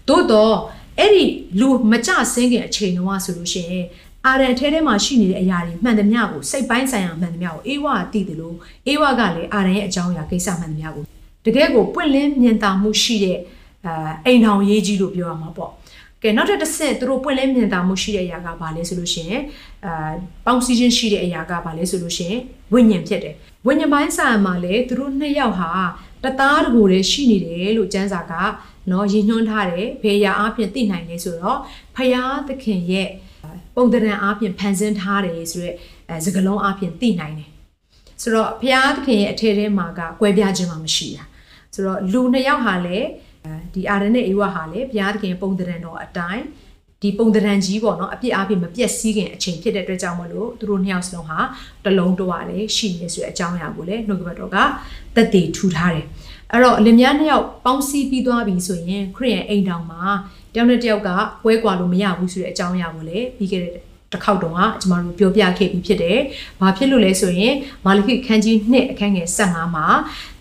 [0.08, 0.54] သို့တော့
[0.98, 1.26] အဲ့ဒီ
[1.60, 3.84] လူမကြဆင်းခင်အချိန်တုန်းကဆိုလို့ရှိရင်
[4.26, 8.56] အာရန်ထဲထဲမှာရှိနေတဲ့အရာတွေမှန်သမျှကိုစိတ်ပိုင်းဆိုင်ရာမှန်သမျှကိုအေးဝကသိတယ်လို့
[8.87, 11.04] အေးဝကလည်းအာရန်ရဲ့အကြောင်းအရာကိစ္စမှန်သမျှကို
[11.46, 13.38] တကယ်ကိုပွင့်လင်းမြင်သာမှုရှိတဲ့
[13.87, 15.72] အာအိမ်ထောင်ရေးကြီးလို့ပြောရမှာပေါ့
[16.22, 19.42] ကဲနောက်ထပ်တစ်ဆင့်သူတို့ပွင့်လင်းမြင်သာမှုရှိတဲ့အရာကဘာလဲဆိုလို့ရှိရင်
[19.87, 20.12] အာ
[20.46, 22.40] ပေါင်းစည်းခြင်းရှိတဲ့အရာကဘာလဲဆိုလို့ရှိရင်
[22.72, 23.34] ဝိညာဉ်ဖြစ်တယ်
[23.66, 25.70] ဝိညာဉ်ပိုင်းဆိုင်မှာလည်းသူတို့နှစ်ယောက်ဟာ
[26.25, 28.32] တသားတကူတည်းရှိနေတယ်လို့ကျမ်းစာက
[28.90, 31.58] နော်ရည်ညွှန်းထားတယ်ဘေးရာအပြင်သိနိုင်လဲဆိုတော့
[31.94, 33.08] ဖယားသခင်ရဲ့
[33.76, 35.74] ပုံသဏ္ဍာန်အပြင်ဖန်ဆင်းထားတယ်ဆိုရက်
[36.10, 37.50] အဲစကလုံးအပြင်သိနိုင်တယ်
[38.22, 41.24] ဆိုတော့ဖယားသခင်ရဲ့အထည်ထဲမှာကကွဲပြားခြင်းမှမရှိတာ
[41.74, 43.08] ဆိုတော့လူနှစ်ယောက်ဟာလည်း
[43.74, 46.44] ဒီအာရနဲ့အေဝါဟာလည်းဘုရားသခင်ပုံသဏ္ဍာန်တော်အတိုင်း
[47.02, 51.38] ဒီပုံသဏ္ဍာန်ကြီးပေါ့နော်အပြစ်အပြစ်မပြက်စီးခင်အချိန်ဖြစ်တဲ့အတွက်ကြောင့်မလို့သူတို့နှစ်ယောက်စလုံးဟာ
[51.84, 54.56] တလုံးတဝါလည်းရှိနေဆိုတဲ့အကြောင်းအရာကိုလည်းနှုတ်ကပတ်တော်က
[55.14, 56.06] သက်သေထူထားတယ်
[56.52, 60.02] အဲ့တော့လင်မယားနှစ်ယောက်ပေါင်းစည်းပြီးသွားပြီဆိုရင်ခရစ်ယာန်အိမ်တော်မှာ
[60.52, 61.08] တယောက်နဲ့တယောက်က
[61.42, 66.18] ပွဲကွာလို့မရဘူးဆိုတဲ့အကြောင်းအရာကိုလည်းပြီးခဲ့တဲ့တစ်ခေါက်တုန်းကကျွန်တော်တို့ပြောပြခဲ့ပြီးဖြစ်တယ်။
[66.61, 67.54] ဘာဖြစ်လို့လဲဆိုရင်
[67.87, 69.87] မာလခိခန်းကြီး2အခန်းငယ်15မှာ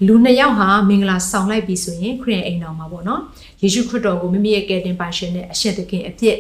[0.06, 3.22] လူနှစ်ယောက်ဟာမင်္ဂလာဆောင်လိုက်ပြီဆိုရင်ခရစ်ယာန်အိမ်တော်မှာပေါ့နော်။
[3.62, 6.36] ယေရှုခရစ်တော်ကိုမိမိရဲ့ကယ်တင်ပိုင်ရှင်နဲ့အရှင်သခင်အဖြစ်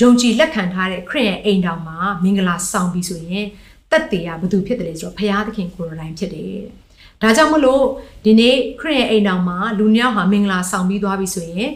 [0.00, 3.46] ယုံကြည်လက်ခံထားတဲ့ခရစ်ယာန်အိမ်တော်မှာမင်္ဂလာဆောင်ပြီဆိုရင်
[3.90, 6.62] တက်တေကဘာသူဖြစ်တယ်လဲဆိုတော့ဘုရားသခင်ကိုယ်တိုင်ဖြစ်တယ်။
[7.22, 7.82] ဒါကြောင့်မလို့
[8.24, 11.68] ဒီနေ့ခရစ်ယာန်အိမ်တော်မှာလူနှစ်ယောက်ဟာမင်္ဂလာဆောင်ပြီးသွားပြီဆိုရင်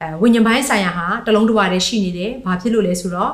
[0.00, 3.32] အဲဝိညာဉ်ပိုင်းဆိုင်ရာဟာတလုံးတစ်ဝါတည်းရှိနေတယ်။ဘာဖြစ်လို့လဲဆိုတော့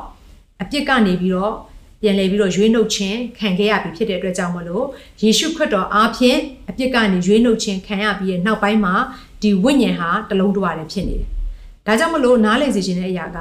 [0.62, 1.55] အပြစ်ကနေပြီးတော့
[2.03, 4.85] ပြန်လဲပြီးတော့ရွေးနှုတ်ခြင်းခံခဲ့ရပြီဖြစ်တဲ့အတွက်ကြောင့်မလို့
[5.23, 8.94] ယေရှုခရစ်တော်အားဖြင့်အပြစ်ကနေရွေးနှုတ်ခြင်းခံရပြီးရဲ့နောက်ပိုင်းမှာ
[9.42, 11.29] ဒီဝိညာဉ်ဟာတလုံးတစ်ဝါတည်းဖြစ်နေတယ်။
[11.87, 13.38] ဒါကြောင့်မလို့နားလည်စေခြင်းတဲ့အရာက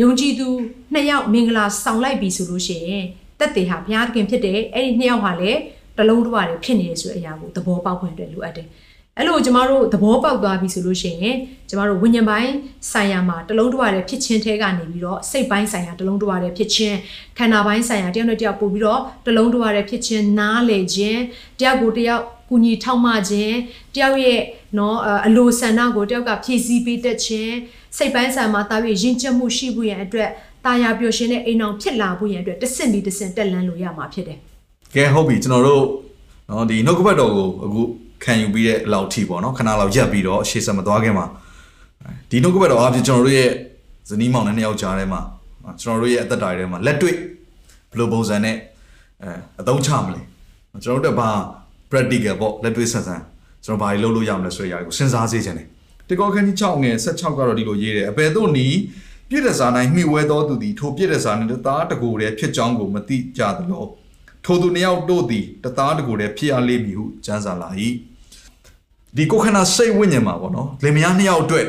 [0.00, 0.48] ယုံကြည်သူ
[0.92, 3.04] နှစ်ယောက်မင်္ဂလာဆောင်လိုက်ပြီဆိုလို့ရှိရင်
[3.38, 5.58] တက်တေဟာဘုရားသခင်ဖြစ်တယ်အဲ့ဒီနှစ်ယောက်ဟာလည်း
[5.98, 8.68] တလုံးတစ်ဝါတည်းဖြစ်နေတယ်ဆိုတဲ့အရာကိုသဘောပေါက်ခွင့်အတွက်လိုအပ်တယ်။
[9.18, 11.36] အဲ့လိုကျမတို့သဘောပေါက်သွားပြီဆိုလို့ရှိရင်
[11.68, 12.52] ကျမတို့ဝိညာဉ်ပိုင်း
[12.90, 16.96] ဆိုင်ရာမှာတလုံးတဝရတဲ့ဖြစ်ချင်းထဲကနေပြီးတော့စိတ်ပိုင်းဆိုင်ရာတလုံးတဝရတဲ့ဖြစ်ချင်း
[17.38, 21.20] ခန္ဓာပိုင်းဆိုင်ရာတယောက်နဲ့တယောက်ပို့ပြီးတော့တလုံးတဝရတဲ့ဖြစ်ချင်းနားလေခြင်း
[21.60, 23.56] တယောက်ကိုတယောက်ကူညီထောက်မခြင်း
[23.94, 24.40] တယောက်ရဲ့
[24.78, 27.54] နော်အလိုဆန္ဒကိုတယောက်ကဖြည့်ဆည်းပေးတတ်ခြင်း
[27.96, 30.30] စိတ်ပိုင်းဆိုင်မှာတာပြီးရင်ကျက်မှုရှိဖို့ရန်အတွက်
[30.64, 34.40] တာယာပျော်ရှင်တဲ့အိမ်အောင်ဖြစ်လာဖို့ရန်အတွက်တဆင့်ပြီးတဆင့်တက်လန်းလို့ရမှာဖြစ်တယ်။
[34.94, 35.84] ကဲဟုတ်ပြီကျွန်တော်တို့
[36.48, 37.82] နော်ဒီနှုတ်ကပတ်တော်ကိုအခု
[38.24, 41.26] ခံယူပြီးတဲ့အလောက်ထိပေါ့နော်ခဏလောက်ရက်ပြီးတော့ရှေ့ဆက်မသွားခင်မှာ
[42.30, 43.50] ဒီနှုတ်ကပတ်တော်အားဖြင့်ကျွန်တော်တို့ရဲ့
[44.08, 45.20] ဇနီးမောင်နဲ့နှစ်ယောက်ကြားထဲမှာ
[45.82, 47.16] ကျွန်တော်တို့ရဲ့အသက်တာတွေထဲမှာလက်တွေ့
[47.90, 48.56] ဘယ်လိုပုံစံနဲ့
[49.22, 50.20] အဲအသုံးချမလဲ
[50.84, 51.30] ကျွန်တော်တို့ကဘာ
[51.90, 53.22] practical ပေါ့လက်တွေ့ဆန်းဆန်း
[53.64, 55.66] ကျွန်တော်ဘာတွေလုပ်လို့ရမလဲဆိုတဲ့အရာကိုစဉ်းစားစေချင်တယ်
[56.08, 58.76] တေကောခန်းကြီး6ငယ်16ကတော့ဒီလိုရေးတယ်အဘယ်သို့နီး
[59.28, 63.84] ပြည့်တဲ့စာ၌မှီဝဲတော်သူသည်ထိုပြည့်တဲ့စာနှင့်သားတကူတည်းဖြစ်ကြောင်းကိုမသိကြသလို
[64.44, 67.68] ထိုသူနှစ်ယောက်တို့သည်တသားတကူတည်းဖြစ်ရလိမ့်မည်ဟုကျမ်းစာလာ၏
[69.16, 71.66] ဒီကိုခန္ဓာစိတ်ဝိညာဉ်မှာပေါ့နော်လင်မယားနှစ်ယောက်အတွက်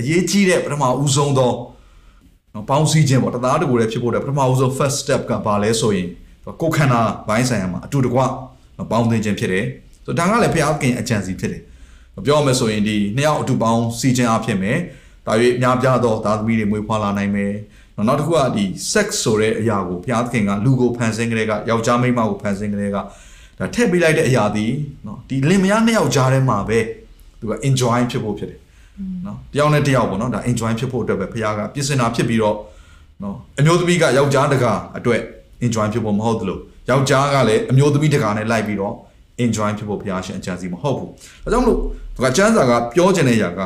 [0.00, 1.52] အရေးကြီးတဲ့ပထမဦးဆုံးသော
[2.54, 6.08] နော်ပေါင်းစည်းခြင်းပေါ့တသားတကူလည်းဖြစ်ဖို့တဲ့ပထမဦးဆုံး first step ကဘာလဲဆိုရင်
[6.60, 8.20] ကိုခန္ဓာဘိုင်းဆိုင်ရာမှာအတူတကွ
[8.90, 9.66] ပေါင်းသင်ခြင်းဖြစ်တယ်
[10.04, 11.62] ဆိုတော့ဒါကလည်းဖျားခင်အကြံစီဖြစ်တယ်
[12.26, 14.78] ပြောရမယ်ဆိုရင်ဒီနှစ်ယောက်အတူပေါင်းစည်းခြင်းအဖြစ်မယ်
[15.26, 17.52] ဒါ၍အများပြားသောသားသမီးတွေမွေးဖွားလာနိုင်မယ်
[18.08, 23.02] နောက်တစ်ခုကဒီ sex ဆိုတဲ့အရာကိုဘုရားသခင်ကလူကိုဖန်ဆင်းကလေးကယောက်ျားမိန်းမကိုဖန်ဆင်းကလေးကဒါ
[23.74, 24.66] ထည့်ပေးလိုက်တဲ့အရာဒီ
[25.06, 26.78] နော်ဒီလင်မယားနှစ်ယောက်ကြားထဲမှာပဲ
[27.40, 28.60] သူက enjoy ဖြစ်ဖို့ဖြစ်တယ်
[29.26, 32.56] နော်တယောက်နဲ့တယောက်ပေါ့နော်ဒါ enjoy ဖြစ်ဖို့အတွက်ပဲဖခင်ကပြင်ဆင်တာဖြစ်ပြီးတော့
[33.22, 35.20] နော်အမျိုးသမီးကယောက်ျားတကာအတွက်
[35.64, 36.58] enjoy ဖြစ်ဖို့မဟုတ်သလို
[36.90, 38.94] ယောက်ျားကလည်းအမျိုးသမီးတကာနဲ့လိုက်ပြီးတော့
[39.44, 41.10] enjoy ဖြစ်ဖို့ဖခင်ရှင်အကြံစီမဟုတ်ဘူး
[41.44, 41.78] ဒါကြောင့်မလို့
[42.14, 43.60] သူကကျမ်းစာကပြောချင်တဲ့အရာက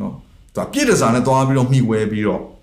[0.00, 0.12] နော်
[0.56, 2.53] သူကပြည့်တစားနဲ့သွားပြီးတော့မှီဝဲပြီးတော့နော်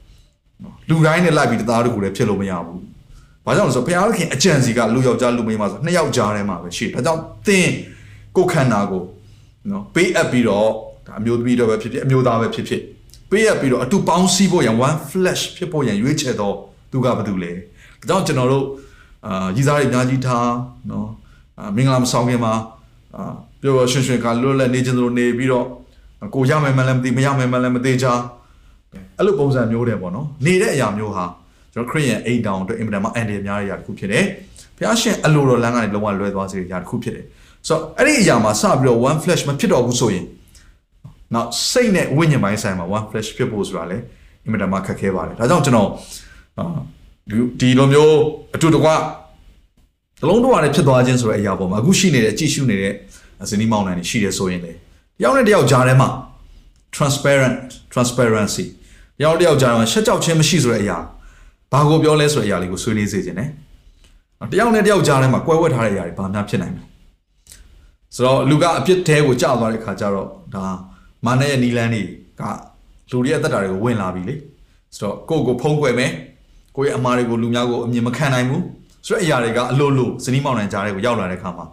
[0.92, 2.80] လူတိုင်းနဲ့လိုက်ပြီးတသားတကူလည်းဖြစ်လို့မရဘူး။
[3.46, 7.70] ဘာကြောင့်လဲဆိုတော့ဘုရားသခင်အကြံစီကလူယောက်ျားလူမိန်းမဆိုနှစ်ယောက်ကြားထဲမှာပဲရှိတယ်။ဒါကြောင့်သင်
[8.36, 9.04] ကိုခန္ဓာကို
[9.70, 10.68] နော်ပေးအပ်ပြီးတော့
[11.08, 12.82] ဒါအမျိုးသမီးတော့ပဲဖြစ်ဖြစ်အမျိုးသားပဲဖြစ်ဖြစ်
[13.30, 16.56] ပေးအပ်ပြီးတော့အတူပေါင်းစည်းဖို့ရန် one flesh ဖြစ်ဖို့ရန်ရွေးချယ်တော့
[16.92, 17.52] သူကဘာတူလဲ။
[18.00, 18.66] ဒါကြောင့်ကျွန်တော်တို့
[19.28, 20.52] အာရည်စားတွေအများကြီးထား
[20.90, 21.08] နော်
[21.60, 22.54] အာမင်္ဂလာမဆောင်ခင်မှာ
[23.16, 23.24] အာ
[23.62, 25.66] ပြောရွှင်ရွှင်ကလွတ်လပ်နေခြင်းတို့နေပြီးတော့
[26.36, 28.14] ကိုရမယ်မှလည်းမသိမရမယ်မှလည်းမသိချာ
[29.18, 31.26] အဲ့လိုပုံစံမျိုးတွေပေါ့နော်နေတဲ့အရာမျိုးဟာ
[31.74, 34.26] ကျွန်တော်ခရစ်ယာန်အိမ်တောင်အတွက်အင်မတန်မှအန်ဒီများတဲ့အရာတစ်ခုဖြစ်တယ်
[34.78, 37.26] ဘုရားရှင်အလိုတော်လမ်းကနေလုံးဝလွဲသွားစေတဲ့အရာတစ်ခုဖြစ်တယ်
[37.68, 40.26] ဆိုတော့အဲ့ဒီအရာမှာစပြီးတော့ one flash မဖြစ်တော့ဘူးဆိုရင်
[41.34, 43.98] နောက်စိတ်နဲ့ဝိညာဉ်ပိုင်းဆိုင်မှာ one flash ဖြစ်ဖို့ဆိုတာလေ
[44.44, 45.90] အင်မတန်မှခက်ခဲပါတယ်ဒါကြောင့်ကျွန်တော်
[46.58, 46.66] အာ
[47.30, 48.16] ဒီဒီလိုမျိုး
[48.56, 48.96] အတူတကွတ
[50.28, 52.94] လုံးတော်ရဖြစ်သွားခြင်းဆိုတဲ့အရာပေါ်မှာအခုရှိနေတဲ့အကြည့်ရှုနေတဲ့
[53.50, 54.76] ဇနီးမောင်နှံတွေရှိတယ်ဆိုရင်လေတ
[55.24, 56.10] ယောက်နဲ့တယောက်ကြားထဲမှာ
[56.96, 57.58] transparent
[57.94, 58.81] transparency တ
[59.24, 60.98] ယောက်တယောက်ကြားထဲမှာရှက်ကြောက်ခြင်းမရှိဆိုတဲ့အရာ
[61.72, 63.50] ဘာကိုပြောလဲဆိုတဲ့အရာလေးကိုဆွေးနွေးစေခြင်းနဲ့
[64.52, 66.86] တယောက်နဲ့တယောက်ကြားထဲမှာကွဲဝဲထားတဲ့အရာတွေဘာများဖြစ်နိုင်မလဲ
[68.16, 70.64] ဆိုတော့လူကအပြစ်တဲကိုကြောက်သွားတဲ့ခါကျတော့ဒါ
[71.26, 72.04] မာနရဲ့နီလန်းတွေ
[72.40, 72.42] က
[73.12, 74.36] လူတွေရဲ့အသက်တာတွေကိုဝင်လာပြီလေ
[74.96, 76.12] ဆိုတော့ကိုယ့်ကိုဖုံးကွယ်မယ်
[76.76, 78.64] ကိုယ့်ရဲ့အမားတွေကိုလူများကိုအမြင်မခံနိုင်ဘူး
[79.08, 81.66] ဆိုတဲ့အရာတွေကအလိုလိုဇနီးမောင်နှံကြားတွေကိုရောက်လာတဲ့ခါမှာ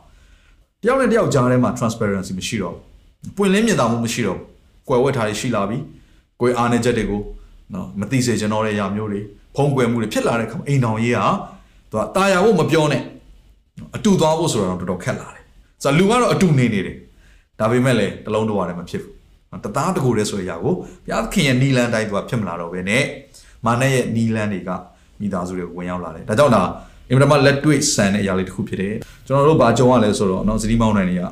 [0.83, 2.75] တယောက်နဲ့တယောက်ကြားထဲမှာ transparency မရှိတော့
[3.25, 4.47] ဘူးပွင့်လင်းမြင်သာမှုမရှိတော့ဘူး
[4.89, 5.79] ကွယ်ဝဲထားတွေရှိလာပြီ
[6.41, 7.21] ကိုယ်အားနေချက်တွေကို
[7.75, 9.21] နော်မသိစေချင်တော့တဲ့အရာမျိုးတွေ
[9.57, 11.27] ဖုံးကွယ်မှုတွေဖြစ်လာတဲ့ခါမှာအိမ်တော်ရေးဟာ
[11.91, 13.03] သူကတာယာဖို့မပြောနဲ့
[13.97, 15.45] အတူသွားဖို့ဆိုတော့တော်တော်ခက်လာတယ်
[15.83, 16.97] ဆိုတော့လူကတော့အတူနေနေတယ်
[17.61, 23.03] ဒါပေမဲ့လည်းတလုံးတော့ရတယ်မဖြစ်ဘူးတသားတကူတည်းဆိုတဲ့အရာကိုဘုရားသခင်ရဲ့နီလန်းတိုင်းသူကဖြစ်မလာတော့ဘဲနဲ့
[23.67, 24.71] မာနရဲ့နီလန်းတွေက
[25.21, 26.63] မိသားစုတွေကိုဝင်ရောက်လာတယ်ဒါကြောင့်ဒါ
[27.09, 28.95] အင်မတန်မှလက်တွေ့ဆန်တဲ့အရာလေးတစ်ခုဖြစ်တယ်
[29.27, 31.23] ကျွန်တော်တို့ဘာကြုံရလဲဆိုတော့နော်စတီးမောင်းနိုင်တွေက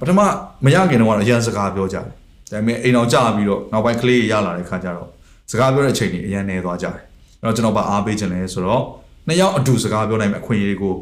[0.00, 0.20] ပထမ
[0.64, 2.12] မရခင်တော့အရန်စကားပြောကြတယ်ဒါ
[2.50, 5.08] ပေမဲ့အိမ်အောင်ကြာပြီးတော့နောက်ပိုင်းကလေးရလာတဲ့ခါကျတော့
[5.50, 6.94] စကားပြောတဲ့အချိန်ကြီးအရန်နေသွားကြတယ်
[7.42, 8.82] အဲ့တော့ကျွန်တော်ဗအားပေးခြင်းလဲဆိုတော့
[9.26, 10.94] နှစ်ယောက်အတူစကားပြောနိုင်မယ့်အခွင့်အရေးကို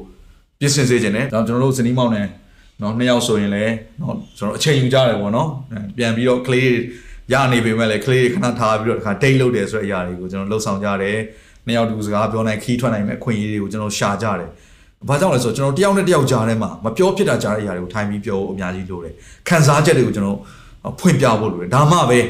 [0.60, 2.22] ပြင်ဆင်စေခြင်းနဲ့ဒါကျွန်တော်တို့စနီးမောင်းနေ
[2.82, 5.48] နော်နှစ်ယောက်ဆိုရင်လည်းနော်ကျွန်တော်အချိန်ယူကြတယ်ပေါ့နော်
[5.96, 6.70] ပြန်ပြီးတော့ကလေး
[7.32, 11.18] ရနေပေမဲ့လည်းကလေးခဏထားပြီးတော့တခါတိတ်လို့တယ်ဆိုတဲ့အရာတွေကိုကျွန်တော်လှုပ်ဆောင်ကြတယ်
[11.66, 14.50] နှစ်ယောက်တူစကားပြောနိုင်ခီးထွက်နိုင်မယ့်အခွင့်အရေးတွေကိုကျွန်တော်ရှာကြတယ်။
[15.08, 19.14] ဘာကြောင့်လဲဆိုတော့ကျွန်တော်တယောက်နဲ့တယောက်ကြားထဲမှာမပြောဖြစ်တာကြားတဲ့အရာတွေကိုထိုင်ပြီးပြောဖို့အများကြီးလိုတယ်။
[19.48, 20.38] ခံစားချက်တွေကိုကျွန်တော်
[21.00, 22.20] ဖွင့်ပြဖို့လိုတယ်။ဒါမှပဲ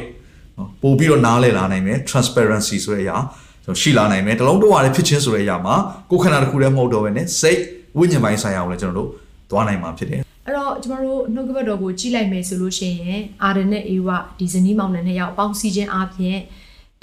[0.57, 3.17] နော်ပို့ပြီးတော့နားလည်လာနိုင်မယ် transparency ဆိုတဲ့အရာ
[3.63, 5.75] ကျွန်တော်ရှိလာနိုင်မယ်။တလုံးတော့ရတဲ့ဖြစ်ချင်းဆိုတဲ့အရာမှာ
[6.11, 7.61] ကိုယ်ခန္ဓာတစ်ခုတည်းမဟုတ်တော့ဘဲနဲ့စိတ်
[7.97, 9.09] ဝိညာဉ်ပိုင်းဆိုင်ရာကိုလည်းကျွန်တော်တို့
[9.51, 16.37] သွားနိုင်မှာဖြစ်တယ်။အဲ့တော့ကျမတို့နှုတ်ကပတ်တော်ကိုကြည့်လိုက်မယ်ဆိုလို့ရှိရင်အာရနဲ့အေဝဒီဇနီးမောင်နှံနှစ်ယောက်ပေါင်းစည်းခြင်းအပြင်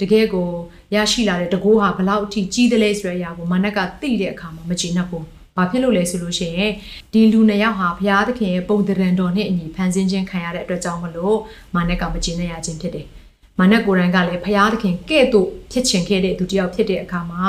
[0.01, 0.49] တကယ်ကို
[0.95, 5.23] ရရှိလာတဲ့တကိုးဟာဘလောက်အထိကြီးသလဲဆိုတဲ့အရာကိုမနက်ကသိတဲ့အခါမှာမကျေနပ်ဘူး။
[5.57, 6.71] ဘာဖြစ်လို့လဲဆိုလို့ရှိရင်
[7.13, 11.37] ဒီလူနှစ်ယောက်ဟာဘုရားသခင်ရဲ့ပုံတရံတော်နဲ့အညီဖန်ဆင်းခြင်းခံရတဲ့အတွက်ကြောင့်မလို့
[11.75, 13.07] မနက်ကမကျေနပ်ရခြင်းဖြစ်တယ်။
[13.59, 17.43] မနက်ကိုယ်တိုင်ကလည်းဘုရားသခင်ကဲ့သို့ဖြစ်ချင်ခဲ့တဲ့သူတစ်ယောက်ဖြစ်တဲ့အခါမှာ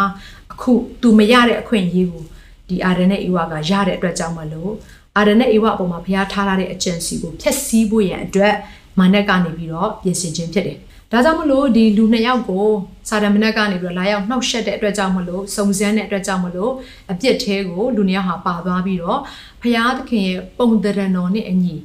[0.53, 2.25] အခုသူမရတဲ့အခွင့်အရေးကို
[2.69, 4.73] ဒီအာရနဲ့အေဝကရတဲ့အတွက်ကြောင့်မလို့
[5.16, 8.55] အာရနဲ့အေဝအပေါ်မှာဘုရားထားထားတဲ့အကျင့်စီကိုဖျက်ဆီးဖို့ရန်အတွက်
[8.99, 10.79] မနက်ကနေပြီးတော့ပြင်ဆင်ခြင်းဖြစ်တယ်။
[11.12, 12.66] ဒါကြောင့်မလို့ဒီလူနှစ်ယောက်ကို
[13.09, 16.73] စာတမနက်ကနေပြီးတော့လာရောက်နှောက်ယှက်တဲ့အတွက်ကြောင့်မလို့စုံစမ်းတဲ့အတွက်ကြောင့်မလို့
[17.12, 19.19] အပြစ်သေးကိုလူနှစ်ယောက်ဟာပါသွားပြီးတော့
[19.62, 21.77] ဘုရားသခင်ရဲ့ပုံတရံတော်နဲ့အညီ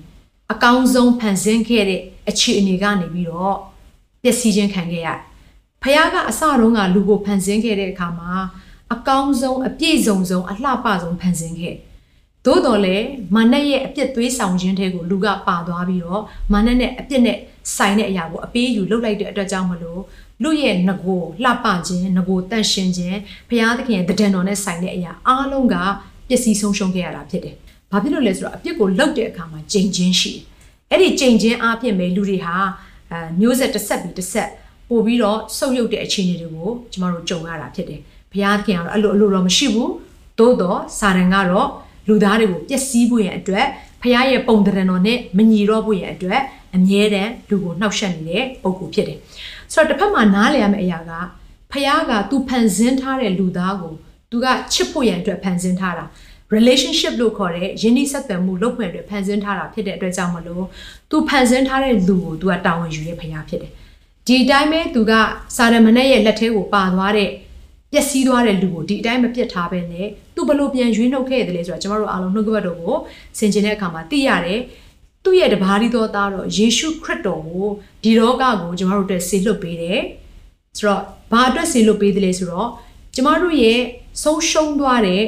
[0.52, 3.58] အကောင်းဆုံးဖန်ဆင်းခဲ့တဲ့အခြေအနေကနေပြီးတော့
[4.24, 5.20] ပျက်စီးခြင်းခံခဲ့ရတယ်။
[5.84, 8.32] ဘုရားကအစတုန်းကလူကိုဖန်ဆင်းခဲ့တဲ့အခါမှာ
[8.94, 11.76] အကောင်းဆုံးအပြည့်စုံဆုံးအလှပဆုံးဖန်ဆင်းခဲ့။
[12.46, 13.06] သို့တော်လည်း
[13.36, 17.38] မာနရဲ့အပြစ်သွေးဆောင်ခြင်းတွေကိုလူကပါသွားပြီးတော့မာနနဲ့အပြစ်နဲ့
[17.76, 20.02] ဆိုင်တဲ့အရာကိုအပေးယူလုပ်လိုက်တဲ့အတွက်ကြောင့်မလို့
[20.44, 23.18] လူရဲ့ငကိုလှပခြင်းငကိုတန့်ရှင်းခြင်း
[23.50, 25.76] ဘုရားသခင်ရဲ့တဒံတော်နဲ့ဆိုင်တဲ့အရာအားလုံးက
[26.28, 27.56] ပျက်စီးဆုံးရှုံးခဲ့ရတာဖြစ်တယ်။
[27.92, 30.44] ဘာဖြစ်လို့လဲဆိုတော့အပြစ်ကိုလုပ်တဲ့အခါမှာကြိမ်ချင်းရှိတယ်။
[30.92, 32.56] အဲ့ဒီကြိမ်ချင်းအားဖြင့်ပဲလူတွေဟာ
[33.12, 34.50] အဲမျိုးဆက်တစ်ဆက်ပြီးတစ်ဆက်
[34.90, 38.00] ပို့ပြီးတော့ဆုပ်ယုပ်တဲ့အခြေအနေတွေကိုကျမတို့ကြုံရတာဖြစ်တယ်။
[38.32, 39.90] ဘုရားသခင်ကတော့အဲ့လိုအလိုတော့မရှိဘူး။
[40.40, 41.68] သို့တော့စာရန်ကတော့
[42.08, 43.66] လူသားတွေကိုပျက်စီးဖို့ရန်အတွက်
[44.02, 46.42] ဖခင်ရဲ့ပုံတရံတော်နဲ့မညီတော့ဖို့ရန်အတွက်
[46.76, 49.18] အမြဲတမ်းလူကိုနှောက်ယှက်နေတဲ့ပုံကူဖြစ်တယ်။
[49.74, 51.12] ဆိုတော့တစ်ဖက်မှာနားလည်ရမယ့်အရာက
[51.72, 53.94] ဖခင်ကသူဖန်ဆင်းထားတဲ့လူသားကို
[54.32, 56.06] သူကချစ်ဖို့ရန်အတွက်ဖန်ဆင်းထားတာ
[56.56, 60.66] relationship လို့ခေါ်တဲ့ယဉ်ဤဆက်သွယ်မှုလုပ်ဖွယ်အတွက်ဖန်ဆင်းထားတာဖြစ်တဲ့အတွက်ကြောင့်မလို့
[61.10, 63.72] သူဖန်ဆင်းထားတဲ့လူကိုသူကတာဝန်ယူတဲ့ဖခင်ဖြစ်တယ်။
[64.28, 65.14] ဒီအတိုင်းပဲသူက
[65.56, 67.30] စာရမဏေရဲ့လက်ထဲကိုပါသွားတဲ့
[67.92, 72.96] ပျက်စီးသွားတဲ့လူကိုဒီအတိုင်းမပြစ်ထားပဲနဲ့သူဘလို့ပြန်ရွေးနှုတ်ခဲ့တယ်လေဆိုတော့ကျမတို့အားလုံးနှုတ်ကပတ်တော်ကို
[73.38, 74.60] ဆင်ခြင်တဲ့အခါမှာသိရတယ်
[75.24, 77.68] သူ့ရဲ့တပါးဒီတော်သားတော့ယေရှုခရစ်တော်ကို
[78.04, 80.00] ဒီလောကကိုကျမတို့အတွက်ဆေလွတ်ပေးတယ်
[80.78, 82.70] ဆိုတော့ဘာအတွက်ဆေလွတ်ပေးတယ်လဲဆိုတော့
[83.16, 83.80] ကျမတို့ရဲ့
[84.24, 85.24] ဆုံးရှုံးသွားတဲ့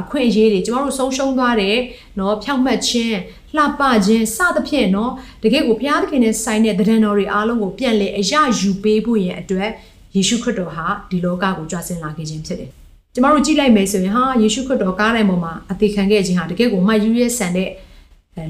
[0.00, 1.76] အခွင့်အရေးတွေကျမတို့ဆုံးရှုံးသွားတဲ့
[2.16, 3.16] เนาะဖြောင့်မတ်ခြင်း
[3.56, 5.10] လှပခြင်းစသဖြင့်เนาะ
[5.42, 9.70] တကယ်ကိုဘုရားသခင်နဲ့ဆိုင်တဲ့တရံတော်တွေအားလုံးကိုပြန်လည်အရယူပေးဖို့ရန်အတွက်
[10.16, 12.70] ယေရှုခရစ်တော်ဟာဒီလောကကိုကြွဆင်းလာခဲ့ခြင်းဖြစ်တယ်။
[13.14, 17.70] ကျမတို့ကြည့်လိုက်မယ်ဆိုရင်ဟာယေရှုခရစ်တော်ကားတိုင်းပေါ်မှာအသေးခံခဲ့ခြင်းဟာတကယ်ကိုမှတ်ယူရဲဆန်တဲ့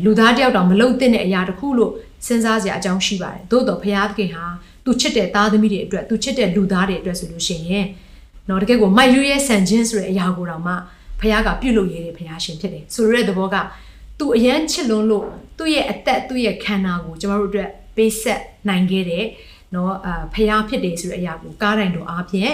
[0.05, 1.93] လူသားတယောက်တောင်မလုံသင့်တဲ့အရာတစ်ခုလို့
[2.27, 4.45] စဉ်းစားစရာအကြောင်းရှိပါတယ်။သို့တော်ဘုရားသခင်ဟာ
[4.85, 7.87] သူချစ်တဲ့သားသမီးတွေအတွက်သူချစ်တဲ့လူသားတွေအတွက်ဆိုလို့ရှိရင်
[8.49, 10.75] တော့တကယ်ကိုမှတ်ယူရဲဆန်ခြင်းဆိုတဲ့အရာကိုတော့မှ
[11.20, 13.56] ဖခင်ကပြုလုပ်ရတဲ့ဖခင်ရှင်ဖြစ်တယ်ဆိုလိုတဲ့သဘောက
[14.20, 15.26] သူအရန်ချစ်လွန်းလို့
[15.58, 19.26] သူ့ရဲ့အသက်သူ့ရဲ့ခန္ဓာကိုကျမတို့အတွက်ပေးဆက်နိုင်ခဲ့တဲ့
[19.76, 22.54] နော်အာဖခင်ဖြစ်တယ်ဆိုတဲ့အရာကိုကားတိုင်းတို့အားဖြင့်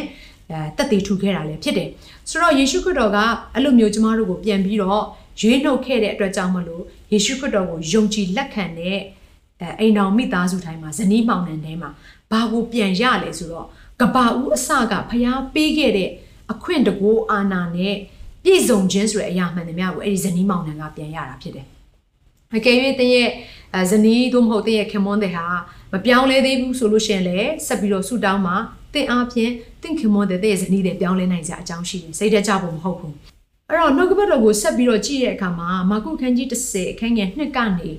[0.51, 1.89] အဲတက်တည်ထူခဲ့တာလည်းဖြစ်တယ်
[2.30, 3.17] ဆိုတော့ယေရှုခရစ်တော်က
[3.54, 5.04] အဲ့လိုမျိုးကျမတို့ကိုပြန်ပြီးတော့
[5.41, 8.97] ရွေးနှုတ်ခဲ့တဲ့အတွက်ကြောင့်မလို့ယေရှုခရစ်တော်ကိုယုံကြည်လက်ခံတဲ့
[9.62, 11.89] အဲအိမ်တော်မိသားစုတိုင်းမှာဇနီးမောင်နှံထဲမှာ
[12.32, 13.67] ဘာကိုပြန်ရလဲဆိုတော့
[14.01, 16.10] ကဘာဦးအစကဖျားပေးခဲ့တဲ့
[16.51, 17.95] အခွင့်တကူအာနာနဲ့
[18.44, 21.66] ပြည့်စုံခြင်းဆိုတဲ့အရာမှန်တယ်များကိုအဲ့ဒီဇနီးမောင်နှံကပြန်ရတာဖြစ်တယ်
[22.56, 23.28] အကယ်၍တင်းရဲ့
[23.90, 25.46] ဇနီးသို့မဟုတ်တင်းရဲ့ခင်မွန်းတဲ့ဟာ
[25.92, 28.56] မပြောင်းလဲသေးဘူးဆိုလို့ရှိရင်လည်းဆက်ပြီးတော့ဆူတောင်းမှာ
[28.94, 33.14] တင်းအားဖြင့်တင်းခင်မွန်းတဲ့တင်းရဲ့ဇနီးတွေပြောင်းလဲနိုင်စရာအကြောင်းရှိတယ်စိတ်တကြဖို့မဟုတ်ဘူး
[33.68, 37.90] အဲ့တော့နှုတ်ကပတ်တော်ကိုဆက်ပြီးတော့ကြည့်တဲ့အခါမှာမာကုခန်းကြီး30အခန်းငယ်2ကနေ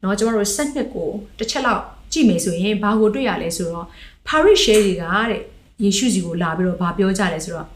[0.00, 3.86] เนาะကျမတို့7ကိုတစ်ချက်လောက်ကြည့်မယ်ဆိုရင်ဘာကိုတွေ့ရလဲဆိုတော့
[4.26, 5.40] ပါရစ်ရှဲတွေကတဲ့
[5.82, 7.68] ယေရှုစီကိုလာပြီးတော့ဗာပြောကြတယ်ဆိုတော့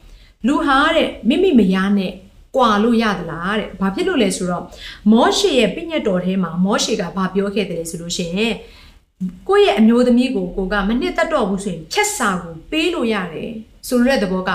[0.48, 2.12] လူဟာတဲ့မိမိမယားနဲ့
[2.56, 4.64] ကွာလို့ရသလားတဲ့ဘာဖြစ်လို့လဲဆိုတော့
[5.12, 8.54] မောရှေရဲ့ပြည့်ညတ်တော်ထဲမှာမောရှေကဘာပြောခဲ့တယ်ဆိုလို့ရှိရင်
[9.48, 13.52] ကိုယ့်ရဲ့အမျိုးသမီးကိုကိုကမနစ်သက်တော့ဘူးဆိုရင်ချက်စာကိုပေးလို့ရတယ်
[13.88, 14.52] ဆိုတဲ့သဘောက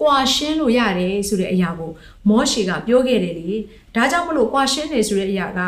[0.00, 1.90] ကွာရှင်းလို့ရတယ်ဆိုတဲ့အရာကို
[2.28, 3.50] မောရှေကပြောခဲ့တယ်လေ
[3.94, 5.60] ဒါကြောင့်မလို့ကွာရှင်းတယ်ဆိုတဲ့အရာက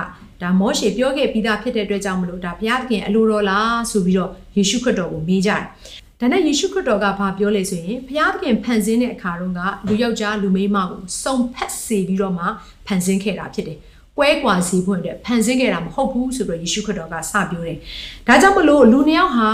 [0.42, 5.64] ဒါမောရှေပြောခဲ့ပြီးသားဖြစ်တဲ့အတွက်ကြောင့်မလို့ဒါဘုရားသခင်အလိုတော်လားဆိုပြီးတော့ယေရှုခရစ်တော်ကိုမေးကြတယ်။
[6.20, 12.44] ဒါနဲ့ယေရှုခရစ်တော်ကဘာပြောလဲဆိုရင်ဘုရားသခင်ဖန်ဆင်းတဲ့အခါတုန်းကလူယောက်ျားလူမိန်းမကိုစုံဖက်စေပြီးတော့မှ
[12.87, 13.79] ဖန်ဆင်းခဲ့တာဖြစ်တယ်။
[14.18, 17.79] ကွဲကွာစီဖို့အတွက်ဖန်ဆင်းခဲ့တာမဟုတ်ဘူးဆိုတော့ယေရှုခရစ်တော်ကစပြောတယ်။
[18.26, 19.50] ဒါကြောင့်မလို့လူနှစ်ယောက်ဟာ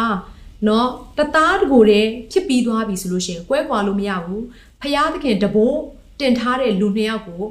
[0.69, 4.43] နော်တသားတကိုယ်တည်းဖြစ်ပြီးသွားပြီဆိုလို့ရှိရင်ကွဲကွာလို့မရဘူး။
[4.81, 5.79] ဘုရားသခင်တဘိုး
[6.21, 7.43] တင်ထားတဲ့လူနှစ်ယောက်ကို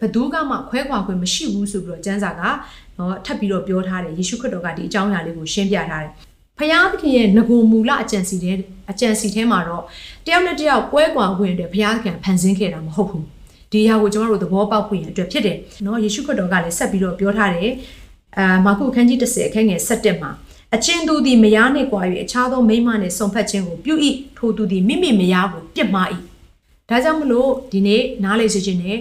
[0.00, 2.42] ဘသူကမှခွဲခွာခွင့်မရှိဘူးဆိုပြီးတော့ကျမ်းစာက
[2.98, 6.12] နော်ထပ်ပြီးတော့ပြောထားတယ်ယေရှုခရစ်တော်ကဒီအကြောင်းအရာလေးကိုရှင်းပြထားတယ်
[6.58, 8.56] ဖယားသခင်ရဲ့ငကိုမူလအကြံစီတဲ့
[8.90, 9.84] အကြံစီထဲမှာတော့
[10.26, 13.24] တယောက်နဲ့တယောက်ကွဲကွာဝင်တဲ့ဖယားသခင်ဖန်ဆင်းခဲ့တာမဟုတ်ဘူး
[13.72, 17.72] ဒီအရာကိုကျွန်တော်တို့သဘောပေါက်ဖို့ရန်အတွက်ဖြစ်တယ်နော်ယေရှုခရစ်တော်ကလည်းဆက်ပြီးတော့ပြောထားတယ်
[18.38, 20.30] အာမာကုခန်းကြီး30အခန်းငယ်7မှာ
[20.74, 23.94] အချင်းသူသည်မယားနှင့်ကွာ၍အခြားသောမိန်းမနှင့်ဆုံဖက်ခြင်းကိုပြု၏
[24.38, 26.08] ထိုသူသည်မိမိမယားကိုပြစ်မှား၏
[26.88, 28.98] ဒါကြောင့်မလို့ဒီနေ့နားလေစေခြင်းနဲ့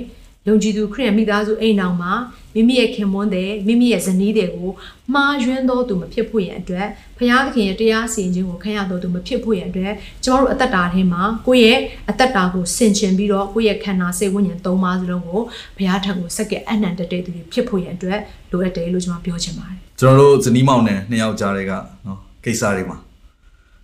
[0.47, 2.13] ယုံကြည်သူခရစ်ယာန်မိသားစုအိမ်တော်မှာ
[2.55, 4.71] မိမိရဲ့ခင်မွန်းတဲ့မိမိရဲ့ဇနီးတွေကို
[5.13, 9.93] မှားယွင်းသောသူမဖြစ်ဖို့ရန်အတွက်ဘုရားသခင်ရဲ့တရားစီရင်ခြင်းကိုခံရတော်သူမဖြစ်ဖို့ရန်အတွက်
[10.25, 11.79] ကျမတို့အသက်တာထဲမှာကိုယ့်ရဲ့
[12.10, 15.41] အသက်တာကိုဆင်ခြင်ပြီးတော့ကိုယ့်ရဲ့ခန္ဓာစိတ်ဝိညာဉ်သုံးပါးစလုံးကို
[15.77, 18.19] ဘုရားထံကိုစက္ကဲအနန္တတည်းသူတွေဖြစ်ဖို့ရန်အတွက်
[18.51, 21.71] လိုအပ်တယ်လို့ကျွန်တော်ပြောချင်ပါတယ်ကျွန်တော်တို့ဇနီးမောင်နဲ့နှစ်ယောက်ကြားတဲ့က
[22.05, 22.97] နော်ကိစ္စတွေမှာ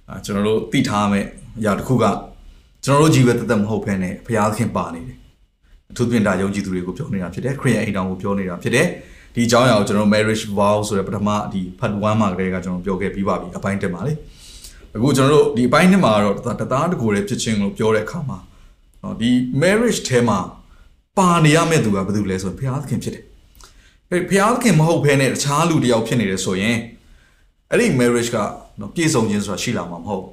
[0.10, 1.26] အာကျွန်တော်တို့သိထားမယ်
[1.60, 2.06] အရာတစ်ခုက
[2.86, 5.21] ကျွန်တော်တို့ကြီးပဲတသက်မဟုတ်ဘဲနဲ့ဘုရားသခင်ပါနေတယ်
[5.92, 8.88] အထူးသဖြင့်ဒါယုံကြည်သူတွေကိုပြောနေတာဖြစ်တယ်ခရိယန်အိမ်တော်ကိုပြောနေတာဖြစ်တယ်
[9.36, 14.14] ဒီအကြောင်းအရာကိုကျွန်တော် marriage vow ဆိုတဲ့ပထမဒီ part 1မှာကတည်းကကျွန်တော်ပြောခဲ့ပြီးပါပြီအပိုင်းတက်မှာလေ
[14.96, 18.38] အခုကျွန်တော်တို့ဒီအပိုင်းနှစ်မှာတော့တသားတကူလေးဖြစ်ချင်းလို့ပြောတဲ့အခါမှာ
[19.04, 19.30] နော်ဒီ
[19.62, 20.40] marriage ထဲမှာ
[21.18, 23.24] ပါနေရမယ့်သူကဘယ်သူလဲဆိုရင်ဘုရားသခင်ဖြစ်တယ်
[24.10, 26.78] အဲ့ဘုရားသခင်မဟုတ်ဘဲနဲ့တခြားလူတယောက်ဖြစ်နေတယ်ဆိုရင်
[27.72, 28.38] အဲ့ဒီ marriage က
[28.80, 30.26] နော်ပြည့်စုံခြင်းဆိုတာရှိလာမှာမဟုတ်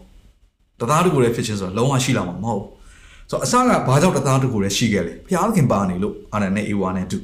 [0.81, 2.65] တသားတကူလေးဖြစ်ချင်းဆိုတာလုံးဝရှိလာမှာမဟုတ်
[3.31, 7.19] ဆိုတော့အစကဘာကြောင့်တသားတကူလေးရှိခဲ့လဲဘုရားသခင်ပါနေလို့အာနန်နဲ့အေဝါနဲ့တူ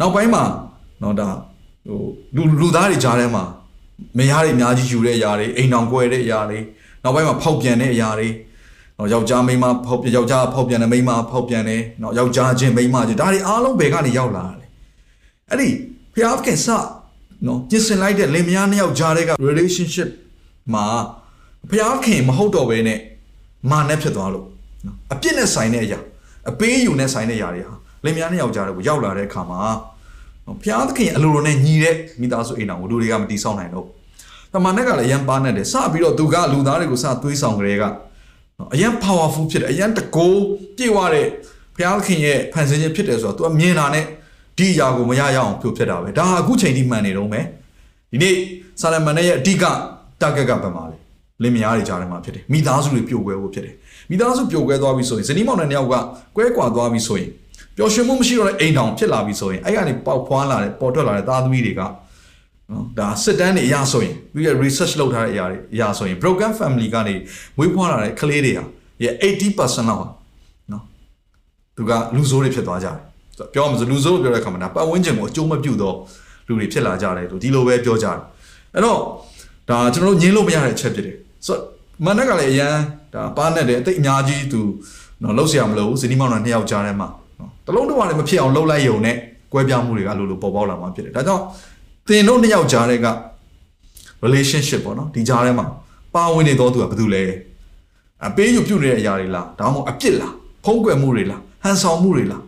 [0.00, 0.44] နောက်ပိုင်းမှာ
[1.02, 1.28] နော်ဒါ
[1.88, 2.00] ဟို
[2.36, 3.44] လူလူသားတွေကြားထဲမှာ
[4.18, 6.58] မယားတွေအများကြီးယူတဲ့အရာတွေအိမ်အောင်ကွဲတဲ့အရာတွေ
[7.02, 8.28] နောက်ပိုင်းမှာဖောက်ပြန်တဲ့အရာတွေ
[8.98, 14.66] နော်ယောက်ျားမိန်းမဖောက်ယောက်ျားဖောက်ပြန်တယ်မိန်းမဖောက်ပြန်တယ်နော်ယောက်ျားချင်းမိန်းမချင်းဒါတွေအားလုံးဘယ်ကနေရောက်လာလဲ
[15.50, 15.68] အဲ့ဒီ
[16.14, 16.68] ဖျားခင်စ
[17.46, 20.08] နော်ပြင်ဆင်လိုက်တဲ့လင်မယားနှစ်ယောက်ကြားတဲ့က relationship
[20.74, 20.86] မှာ
[21.70, 22.98] ဖျားခင်မဟုတ်တော့ဘဲနဲ့
[23.70, 24.46] မာနဲ့ဖြစ်သွားလို့
[24.86, 26.00] နော်အပြစ်နဲ့ဆိုင်တဲ့အရာ
[26.50, 29.60] အပေးယူနဲ့ဆိုင်တဲ့အရာတွေဟာလင်မယားနှစ်ယောက်ကြားတဲ့ကိုရောက်လာတဲ့အခါမှာ
[30.46, 33.86] နော်ဖျားသခင်အလိုလိုနဲ့ညီတဲ့မိသားစုအိမ်တော်ကိုလူတွေကမတီးဆောင်နိုင်တော့
[34.52, 37.84] တမန်နဲ့ကလည်းရန်ပါနဲ့တယ်စပြီးတော့သူကလူသားတွေကိုစသွေးဆောင်ကြတဲ့က
[38.58, 40.42] နော်အရန် powerful ဖြစ်တယ်အရန်တကိုး
[40.76, 41.26] ပြေဝတဲ့
[41.76, 44.04] ဘုရားသခင်ရဲ့ဖန်ဆင်းခြင်းဖြစ်တယ်ဆိုတော့ तू အမြင်တာနဲ့
[44.58, 47.44] ဒီအရာကိုမရရအောင်ပြုတ်ဖြစ်တာပဲဒါအခုချိန်ထိမှန်နေတော့မယ်
[48.10, 48.34] ဒီနေ့
[48.80, 49.64] ဆာလမန်ရဲ့အဓိက
[50.20, 50.96] target ကဘာမှလဲ
[51.42, 53.74] လင်မယားတွေကြားထဲမှာဖြစ်တယ်မိသားစုတွေပြိုကွဲဖို့ဖြစ်တယ်
[54.10, 55.94] မိသားစုပြိုကွဲသွားပြီဆိုရင်ဇနီးမောင်နှံတစ်ယောက်က
[56.36, 57.28] ကွဲကွာသွားပြီဆိုရင်
[57.76, 61.92] ပျော်ရွှင်မှုမရှိတော့တဲ့အိမ်တောင်ဖြစ်လာပြီဆိုရင်အဲ့ကနေပေါက်ဖွားလာတဲ့ပေါ်ထွက်လာတဲ့သားသမီးတွေကနော်
[62.98, 67.14] ဒါစစ်တမ်းတွေအရာဆိုရင်သူရဲ့ research လုပ်ထားတဲ့အရာတွေအရာဆိုရင် broken family ကနေ
[67.56, 68.64] မွေးဖွားလာတဲ့ကလေးတွေဟာ
[69.04, 70.06] ရဲ့80%လောက်ဟာ
[70.72, 70.82] နော်
[71.76, 72.96] သူကလူဆိုးတွေဖြစ်သွားကြတယ်
[73.38, 75.96] ဆိုတော့ပြောမှဆိုလူဆိုးလို့ပြောတဲ့အခါမှာဒါပတ်ဝန်းကျင်ကိုအကျိုးမပြုတော့
[76.46, 78.18] လူတွေဖြစ်လာကြတယ်လို့ဒီလိုပဲပြောကြတယ်
[78.74, 78.98] အဲ့တော့
[79.68, 81.62] ဒါကျွန်တော်တို့ညင်းလို့မရတဲ့အချက်ဖြစ်တယ်ဆိုတော့
[82.04, 82.74] မန်နက်ကလည်းအရန်
[83.14, 84.60] ဒါပါနဲ့တယ်အသိအများကြီးသူ
[85.22, 87.08] နော်လှုပ်ဆရာမလို့ဇနီးမောင်နှံနှစ်ယောက်ကြားထဲမှာ
[87.40, 89.16] နော်တလုံးတော့လည်းမဖြစ်အောင်လှုပ်လိုက်ရုံနဲ့
[89.52, 91.42] ကွဲပြားမှုတွေကလို့လို့ပေါ်ပေါက်လာမှာဖြစ်တယ်ဒါကြောင့်
[92.08, 93.06] သင်တို့နှစ်ယောက်ကြားထဲက
[94.24, 95.66] relationship ပေါ့နော်ဒီကြားထဲမှာ
[96.14, 97.22] ပါဝင်နေတော့သူကဘာတူလဲ
[98.26, 100.32] အပေးယူပြုတ်နေတဲ့အရာတွေလားဒါမှမဟုတ်အပြစ်လား
[100.64, 102.42] ဖုံးကွယ်မှုတွေလားဟန်ဆောင်မှုတွေလား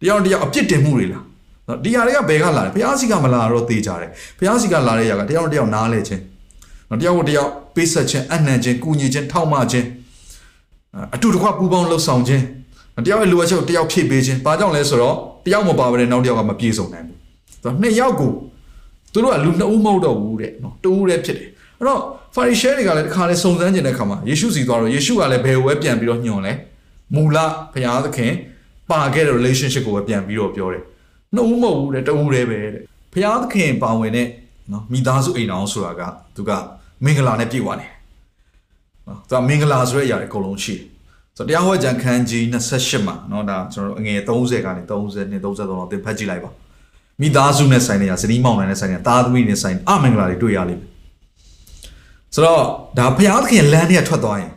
[0.00, 1.24] တယောက်တယောက်အပြစ်တင်မှုတွေလား
[1.68, 6.22] နော်ဒီຢာတွေကဘယ်ကလာလဲဘုရားစီကမလာတော့သေကြတယ်ဘုရားစီကလာတဲ့ຢာကတယောက်တယောက်နားလဲခြင်း
[6.88, 9.86] နော်တယောက်ကိုတယောက်ပေးဆက်ခြင်းအနှံ့ခြင်းကုညီခြင်းထောက်မခြင်း
[11.14, 12.44] အတူတကွပူးပေါင်းလှုပ်ဆောင်ခြင်း
[13.06, 17.18] တယောက်ရဲ့လိုအပ်ချက်ကိုတယောက်ဖြည့်ပေးခြင်းဘာကြောင့်လဲဆိုတော့တယောက်မပါဘဲနဲ့နောက်တယောက်ကမပြေဆုံးနိုင်ဘူး
[17.52, 18.32] ဆိုတော့နှစ်ယောက်ကို
[19.12, 22.00] သူတို့ကလူနှစ်ဦးမဟုတ်တော့ဘူးတဲ့နော်တူဦးတည်းဖြစ်တယ်အဲ့တော့
[22.34, 26.52] ဖာရီရှဲတွေကလည်းတစ်ခါလဲစုံစမ်းကျင်တဲ့ခါမှာယေရှုစီသွားတော့ယေရှုကလည်းဘယ်ဝဲပြန်ပြီးတော့ညွှန်လဲ
[27.14, 27.38] မူလ
[27.72, 28.32] ဘုရားသခင်
[28.90, 30.82] ပါခဲ့တဲ့ relationship ကိုပဲပြန်ပြီးတော့ပြောတယ်
[31.34, 34.26] နှစ်ဦးမဟုတ်ဘူးတဲ့တူဦးတည်းပဲတဲ့ဘုရားသခင်ပါဝင်တဲ့
[34.72, 36.02] နော်မိသားစုအိမ်တော်ဆိုတာက
[36.36, 36.50] သူက
[37.04, 37.90] မင်္ဂလာနဲ့ပြည့်ဝတယ်
[39.08, 40.82] နော်ဆိုတော့မင်္ဂလာဆိုတဲ့အရာတွေအကုန်လုံးရှိတယ်
[41.36, 46.50] ဆိုတော့တရားဟောကြံခန်းကြီး28မှာနော်ဒါကျွန်တော်အငယ်30ကနေ30နဲ့33တော့သင်ဖတ်ကြည့်လိုက်ပါ
[47.20, 50.90] မိသားစုနဲ့ဆိုင်တဲ့အရာဇနီးမောင်နှံနဲ့ဆိုင်တဲ့သားသမီးနဲ့ဆိုင်အမင်္ဂလာတွေတွေ့ရလိမ့်မယ်
[52.34, 52.62] ဆိုတော့
[52.98, 54.52] ဒါဘုရားသခင်လမ်းတွေကထွက်သွားရင်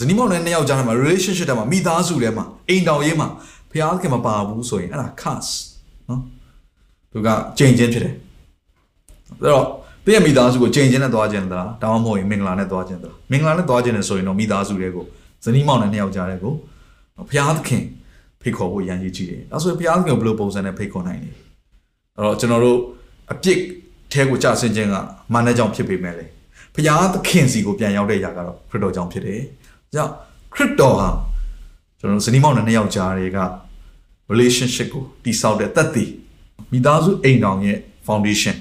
[0.00, 3.28] ဇနီးမောင်နှံနှစ်ယောက်ကြားထဲမှာ relationship ထဲမှာမိသားစုထဲမှာအိမ်တော်ရေးမှာ
[3.70, 5.52] ဘုရားသခင်မပါဘူးဆိုရင်အဲ့ဒါ curse
[6.08, 6.20] နော်
[7.12, 8.14] သူကကြိမ်ချင်းဖြစ်တယ်
[9.40, 9.66] အဲ့တော့
[10.08, 15.04] တည့်ရမိသားစုကိုကြိမ်ချင်းနဲ့သွားခြင်းသလားတောင်းမဟုတ်ရင်မင်္ဂလာနဲ့သွားခြင်းသလားမင်္ဂလာနဲ့သွားခြင်းနဲ့ဆိုရင်တော့မိသားစုတွေကို
[15.44, 16.52] ဇနီးမောင်နှံနှစ်ယောက်ကြားတဲ့ကို
[17.28, 17.84] ဘုရားသခင်
[18.40, 21.30] ဖိတ်ခေါ်ဖို့ရန်ကြီးကြည့်တယ်ဒါဆိုရင်ဘုရားသခင်ကိုဘယ်လိုပုံစံနဲ့ဖိတ်ခေါ်နိုင်လဲ
[22.16, 22.78] အဲ့တော့ကျွန်တော်တို့
[23.32, 23.58] အပြစ်
[24.12, 24.96] ထဲကိုကြာဆင်းခြင်းက
[25.32, 26.26] မာနကြောင့်ဖြစ်ပေမဲ့လေ
[26.74, 29.40] ဘုရားသခင်စီကိုပြန်ရောက်တဲ့ຢာကတော့ခရစ်တော်ကြောင့်ဖြစ်တယ်။
[29.94, 30.12] ကြောင့်
[30.54, 31.08] ခရစ်တော်ဟာ
[32.00, 33.38] ကျွန်တော်တို့ဇနီးမောင်နှံနှစ်ယောက်ကြားတွေက
[34.32, 36.04] relationship ကိုတည်ဆောက်တဲ့သက်သေ
[36.72, 38.56] မိသားစုအိမ်တော်ရဲ့ foundation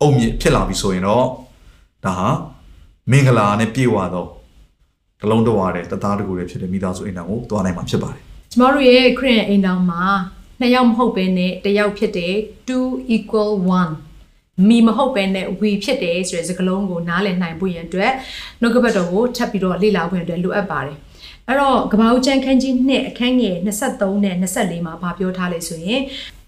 [0.00, 1.24] အုံမြင့်ဖြစ်လာပြီဆိုရင်တော့
[2.04, 2.28] ဒါဟာ
[3.10, 4.26] မင်္ဂလာနဲ့ပြည့်ဝသော
[5.20, 10.04] တလုံးတော်ရတဲ့တသားတကူတွေဖြစ်တဲ့မိသားစုအိမ်တော်ကိုတွားနိုင်မှာဖြစ်ပါတယ်ကျမတို့ရဲ့ခရစ်ယာန်အိမ်တော်မှာ
[10.60, 12.34] နှစ်ယောက်မဟုတ်ဘဲနဲ့တစ်ယောက်ဖြစ်တယ်
[12.68, 13.50] 2 equal
[14.10, 18.12] 1မိမဟုတ်ပဲနဲ့ we ဖြစ်တယ်ဆိုတဲ့စကားလုံးကိုနားလည်နိုင်ဖို့ရန်အတွက်
[18.60, 20.96] နှုတ်ကပတ်တော်ကိုထပ်ပြီးတော့လေ့လာဖို့ရန်အတွက်လိုအပ်ပါတယ်
[21.48, 26.02] အဲ့တော့ကပ္ပဦးကျမ်းခန်းကြီး2အခန်းငယ်23နဲ့24မှာဗာပြောထားလေဆိုရင်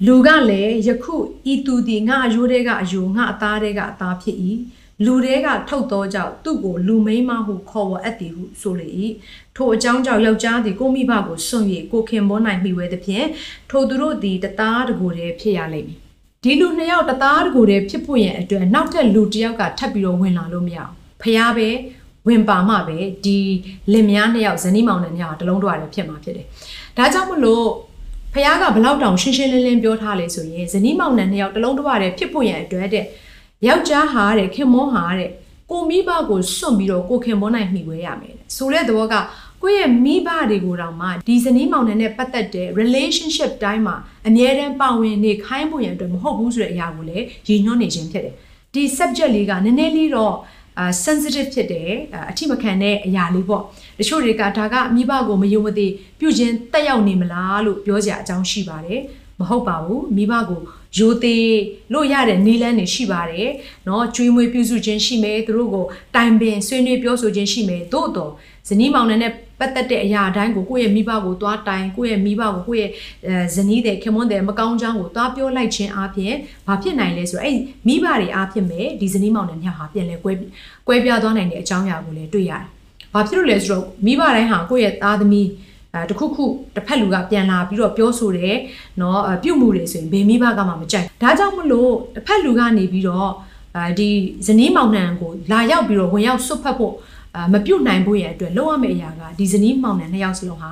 [0.07, 1.15] လူကလည်းယခု
[1.53, 4.37] ဤသူသည်ငါအယိုးတဲကအယိုးငါအသားတဲကအသားဖြစ်၏
[5.05, 8.89] လူတဲကထုတ်သောကြောင့်သူ့ကိုလူမိန်းမဟုခေါ်ဝေါ်အပ်သည်ဟုဆိုလေ၏
[9.57, 13.27] ထိုအကြောင်းကြောင့်ယောက်ျားသည်ကိုမိဘကိုစွန့်၍ကိုခင်ပေါ်၌မိဝဲသဖြင့်
[13.71, 15.99] ထိုသူတို့သည်တသားတကိုယ်တည်းဖြစ်ရလိမ့်မည်
[16.45, 21.69] ဒီလူနှစ်ယောက်တသားတကိုယ်တည်းဖြစ်ဖို့ရန်အတွက်နောက်ထပ်လူတစ်ယောက်ကထပ်ပြီးတော့ဝင်လာလို့မရအောင်ဖះပဲ
[22.27, 23.39] ဝင်ပါမှပဲဒီ
[23.93, 26.47] လင်မယားနှစ်ယောက်ဇနီးမောင်နှံနှစ်ယောက်တလုံးတွရတယ်ဖြစ်မှာဖြစ်တယ်
[26.97, 27.67] ဒါကြောင့်မလို့
[28.33, 33.05] ဖះကဘလောက်တောင်ရှင်းရှင်းလင်းလင်းပြောထားလေဆိုရင်ဇနီးမောင်နှံနှစ်ယောက်တလုံးတွရတယ်ဖြစ်ဖို့ရန်အတွက်တဲ့
[33.67, 35.31] ယောက်ျားဟာတဲ့ခင်မောဟာတဲ့
[35.71, 39.15] ကိုမိဘကိုစွန့်ပြီးတော့ကိုခင်မောနိုင်မိဝဲရမယ်တဲ့ဆိုတဲ့သဘောက
[39.63, 43.97] ကိုယ့်ရဲ့မိဘတွေကိုတောင်မှဒီဇနီးမောင်နှံနဲ့ပတ်သက်တဲ့ relationship တိုင်းမှာ
[44.29, 48.35] အမြဲတမ်းပါဝင်နေခိုင်းဖို့ရန်အတွက်မဟုတ်ဘူးဆိုတဲ့အရာကိုလည်းရည်ညွှန်းနေခြင်းဖြစ်တယ်
[48.75, 50.35] ဒီ subject လေးကနည်းနည်းလေးတော့
[50.80, 51.92] အာ sensitive ဖြစ်တယ်
[52.30, 53.63] အထိမခံတဲ့အရာလေးပေါ့
[54.00, 55.88] တချို့တွေကဒါကမိဘကိုမယုံမသိ
[56.20, 59.02] ပြုခြင်းတက်ရောက်နေမလားလို့ပြောကြအကြောင်းရှိပါတယ်
[59.39, 60.62] မဟုတ်ပါဘူးမိဘကို
[60.98, 61.54] ယိုသေး
[61.94, 63.50] လို့ရတဲ့နီလန်းတွေရှိပါတယ်
[63.86, 65.86] เนาะကျွေးမွေးပြုစုခြင်းရှိမယ်သူတို့ကို
[66.16, 68.32] တိုင်ပင်ဆွေးနွေးပြောဆိုခြင်းရှိမယ်သို့တော့
[68.68, 72.92] ဇနီးမောင်နှံနဲ့ ပတ်သက်တဲ့အရာအတိုင်းကိုကိုယ့်ရဲ့မိဘကိုသွားတိုင်ကိုယ့်ရဲ့မိဘကိုကိုယ့်ရဲ့
[73.28, 76.34] အဲဇနီးတဲ့ခင်မွန်းတဲ့မကောင်းချောင်းကိုသွားပြောလိုက်ခြင်းအပြင်
[76.68, 80.32] ဘာဖြစ်နိုင်လဲဆိုတော့အဲ့မိဘတွေအားဖြင့်ပဲဒီဇနီးမောင်နှံညဟာပြန်လဲကွဲ
[80.88, 82.63] ကွဲပြားသွားနိုင်တဲ့အကြောင်းအရာကိုလည်းတွေ့ရတယ်။
[83.13, 85.48] ဘာဖြစ်လို့လဲဆိုတော့မိဘတိုင်းဟာကိုယ့်ရဲ့သားသမီး
[85.94, 88.56] အဲတခုခုတစ်ဖက်လူကပြန်လာပြီးတော့ပြောဆိုတယ်
[88.98, 93.30] เนาะပြုတ်မှုတွေဆိုရင်ဘေမိဘကမှမကြိုက်ဒါကြောင့်မလို့တစ်ဖက်လူကနေပြီးတော့
[93.76, 94.10] အဲဒီ
[94.48, 97.07] ဇနီးမောင်နှံကိုလာရောက်ပြီးတော့ဝင်ရောက်ဆွတ်ဖက်ဖို့အာ
[97.53, 100.71] မပြုတ်နိုင်ဖို့ရအတွက်လုပ်ရမယ့်အရာကဒီဇနီးမောင်နှံနှစ်ယောက်စလုံးဟာ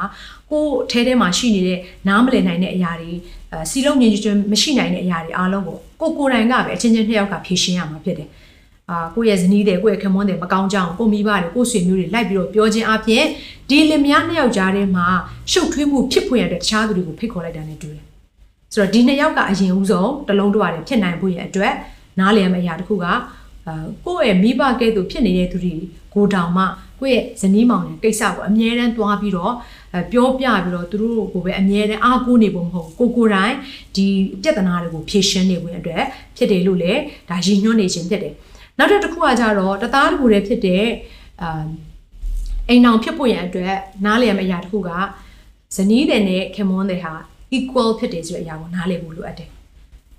[0.51, 3.13] ကိုယ်အထဲထဲမှာရှိနေတဲ့နားမလည်နိုင်တဲ့အရာတွေ
[3.53, 8.29] အဲစီလုံးငြင်းချင်းမရှိနိုင်တဲ့အရာတွေအားလုံးကိုကိုကိုယ်တိုင်ကပဲအချင်းချင်းနှစ်ယောက်ကဖြေရှင်းရမှာဖြစ်တယ်
[8.91, 13.25] အာကိုယ့်ရဲ့ဇနီးတွေကိုယ့်ရဲ့ခင်မွန်းတွေမကောင်းကြအောင်ကိုမိဘတွေကိုယ့်ဆွေမျိုးတွေလိုက်ပြီးတော့ပြောခြင်းအပြင်
[13.69, 15.07] ဒီလင်မယားနှစ်ယောက်ကြားထဲမှာ
[15.53, 18.03] ရှုပ်ထွေးမှုဖြစ်ဖွယ်ရတဲ့တခြားသူတွေကိုဖိတ်ခေါ်လိုက်တာနဲ့တူတယ်
[18.75, 21.75] ဆိုတော့ဒီနှစ်ယောက်ကအရင်ဦးဆုံးတလုံးတော့ရတယ်ဖြစ်နိုင်ဖို့ရအတွက်
[22.19, 23.15] နားလည်ရမယ့်အရာတစ်ခုကအာ
[24.05, 25.75] ကိုယ့်ရဲ့မိဘကဲ့သို့ဖြစ်နေတဲ့သူတွေ
[26.15, 26.65] ကိုတောင်မှ
[27.01, 29.53] ကိုယ့်ရဲ့ဇနီးမောင်ရဲ့ကိစ္စကိုအမြဲတမ်းသွားပြီးတော့
[30.13, 33.55] ပြောပြပြီးတော့သူတို့ကိုပဲအမြဲတမ်းအားကိုးနေဖို့မဟုတ်ကိုကိုတိုင်
[33.97, 34.07] ဒီ
[34.43, 36.03] ပြဿနာတွေကိုဖြေရှင်းနေဖို့အတွက်
[36.37, 38.35] ဖြစ်တယ်လို့လည်းဒါရည်ညွှန်းနေခြင်းဖြစ်တယ်
[38.79, 40.85] နောက်တစ်ခုကကြတော့တသားတကူတည်းဖြစ်တဲ့
[41.43, 41.65] အာ
[42.69, 44.91] အိမ်အောင်ဖြစ်ဖို့ရန်အတွက်နားလည်ရမယ့်အရာတစ်ခုက
[45.77, 47.13] ဇနီးတဲ့နဲ့ခင်မွန်းတဲ့ဟာ
[47.57, 49.49] equal ဖြစ်တယ်ဆိုတဲ့အရာကိုနားလည်ဖို့လိုအပ်တယ်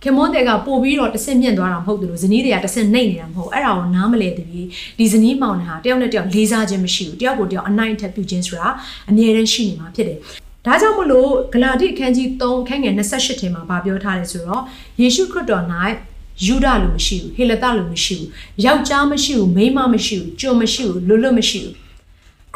[0.07, 4.65] ခင်မွန်းတဲ့ကပို့ပြီးတော့တဆင့်မြင့်သွားတာမဟုတ်ဘူးလို့ဇနီးတွေကတဆင့်နှိမ့်နေတာမဟုတ်အဲ့ဒါကိုနားမလဲတပြီး
[4.97, 8.67] ဒီဇနီးမောင်နှံဟာတယောက်နဲ့တယောက်လေးစားခြင်းမရှိဘူးတယောက်ကိုတယောက်အနိုင်ထက်ပြုခြင်းဆိုတာ
[9.09, 10.17] အမြဲတမ်းရှိနေမှာဖြစ်တယ်
[10.65, 14.63] ဒါကြောင့်မလို့ဂလာတိအခန်းကြီး3အခန်းငယ်28ထဲမှာဗာပြောထားတယ်ဆိုတော့
[15.01, 15.63] ယေရှုခရစ်တော်၌
[16.45, 18.29] ယူဒလူမရှိဘူးဟေလသလူမရှိဘူး
[18.65, 21.73] ယောက်ျားမရှိဘူးမိန်းမမရှိဘူးကြုံမရှိဘူးလွတ်လွတ်မရှိဘူး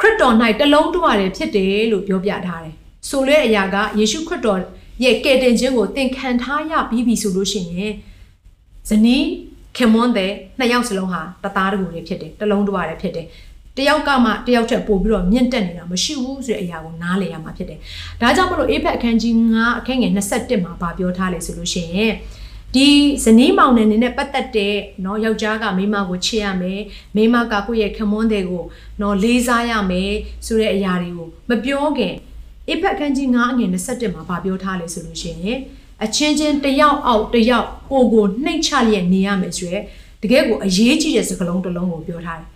[0.00, 2.74] ခရစ်တော်၌တလုံးတဝရတယ်ဖြစ်တယ်လို့ပြောပြထားတယ်
[3.08, 4.60] ဆိုတဲ့အရာကယေရှုခရစ်တော်
[5.03, 7.93] ရဲ့ကဲတင်ခြင်းကိုသင်ခံထားရပြီးပြီဆိုလို့ရှိရင်
[8.89, 9.25] ဇနီး
[9.77, 13.27] ခင်မွန်းတဲ့နှစ်ယောက်စလုံးဟာတသားတကူတွေဖြစ်တယ်တစ်လုံးတစ်ဝါတွေဖြစ်တယ်
[13.77, 17.79] တယောက်ကမှတယောက်ထက်ပိုပြီးတော့မြင့်တက်နေတာမရှိဘူးဆိုတဲ့အရာကိုနားလည်ရမှာဖြစ်တယ်။
[18.21, 22.13] ဒါကြောင့်မလို့ APEC အခန်းကြီး9အခန်းငယ်21မှာဗာပြောထားလေဆိုလို့ရှိရင်
[22.75, 22.87] ဒီ
[23.23, 26.81] ဇနီးမောင်နှံနေနဲ့ပတ်သက်တဲ့เนาะယောက်ျားကမိန်းမကိုချစ်ရမယ်
[27.15, 28.63] မိန်းမကကိုယ့်ရဲ့ခမွန်းတဲ့ကို
[28.99, 30.11] เนาะလေးစားရမယ်
[30.45, 32.15] ဆိုတဲ့အရာတွေကိုမပြောခင်
[32.70, 35.58] အဖက်ခန်းကြီး9အငယ်21မှာဗာပြောထားလေဆိုလို့ရှိရင်
[36.04, 39.78] အချင်းချင်းတယောက်အောက်တယောက်ကိုကိုနှိမ့်ချလျက်နေရမယ်ဆိုရဲ
[40.22, 42.48] တကယ်ကိုအရေးကြီးတဲ့စကားလုံးတစ်လုံးကိုပြောထားတယ်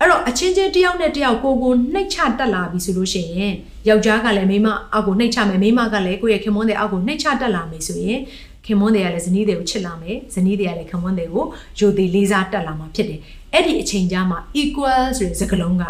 [0.00, 3.54] အဲ့တော့အချင်းချင်းတယောက်နဲ့တယောက်ကိုကိုနှိတ်ချတက်လာပြီဆိုလို့ရှိရင်
[3.88, 8.20] ယောက်ျားကလည်းမိန်းမအောက်ကိုနှိတ်ချမယ်မိန်းမကလည်းကိုယ့်ရဲ့ခင်မွန်းတဲ့အောက်ကိုနှိတ်ချတက်လာမယ်ဆိုရင်
[8.66, 11.44] ခင်မွန်းတွေကလည်းဇနီးတွေကိုချစ်လာမယ်ဇနီးတွေကလည်းခင်မွန်းတွေကို
[11.78, 13.20] ယိုသေးလေးစားတက်လာမှာဖြစ်တယ်
[13.52, 15.84] အဲ့ဒီအချိန်ကြားမှာ equal ဆိုတဲ့စကားလုံးက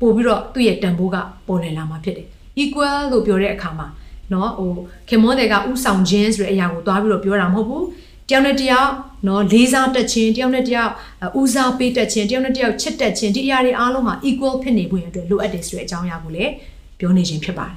[0.00, 2.28] ပို့ပြီးတော့သူ့ရဲ့တန်ဖိုးကပေါ်လည်လာမှာဖြစ်တယ်
[2.61, 3.87] equal လို့ပြောတဲ့အခါမှာ
[4.31, 4.71] เนาะဟို
[5.09, 7.85] ခင်မွန်းတွေကဥဆောင်ခြင်းဆိုတဲ့အရာကိုသွားပြီးတော့ပြောတာမဟုတ်ဘူး
[8.29, 8.91] တယောက်နဲ့တယောက်
[9.25, 10.91] เนาะလေးစားတက်ခြင်းတယောက်နဲ့တယောက်
[11.39, 16.51] ဦးစားပေးတက်ခြင်းတယောက်နဲ့တယောက်ချစ်တက်ခြင်းဒီအရာတွေအားလုံးဟာ equal ဖြစ်နေဖို့ရအတွက်လိုအပ်တယ်ဆိုတဲ့အကြောင်းအရာကိုလည်း
[16.99, 17.75] ပြောနေခြင်းဖြစ်ပါတယ်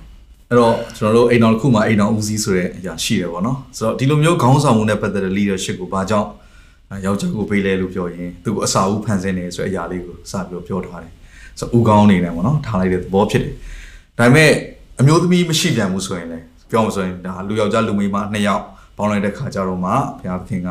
[0.50, 6.28] အဲ့တော့ကျွန်တော်တို့အိမ်တော်တစ်ခုမှာအိမ်တော်ဦးစီးဆိုတဲ့အရာရှိတယ်ပေါ့နော်ဆိုတော့ဒီလိုမျိုးခေါင်းဆောင်မှုနဲ့ပတ်သက်တဲ့ leadership ကိုဘာကြောင့်
[7.04, 11.12] ယောက်ျားကိုပေးလဲလို့ပြောရင်သူကအစာဦးဖန်ဆင်းနေဆိုတဲ့အရာလေးကိုစပြီးပြောထားတယ်
[11.58, 13.54] ဆိုတော့ဦးကောင်းအနေနဲ့ပေါ့နော်ထားလိုက်တဲ့သဘောဖြစ်တယ်
[14.17, 14.51] ဒါပေမဲ့
[14.99, 18.63] အမျိုးသမီးမရှိပြန်ဘူးဆိုရင်လည်းပြောမှဆိုရင်ဒါလူယောက်ျားလူမိန်းမနှစ်ယောက်
[18.97, 20.69] ပေါင်းလိုက်တဲ့ခါကျတော့မှဘုရားသခင်က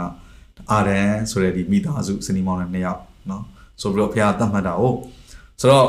[0.70, 3.42] အာရန်ဆိုတဲ့ဒီမိသားစုစနီမောင်းတဲ့နှစ်ယောက်နော်
[3.82, 4.82] ဆိုပြီးတော့ဘုရားသတ်မှတ်တာ哦
[5.60, 5.86] ဆိုတော့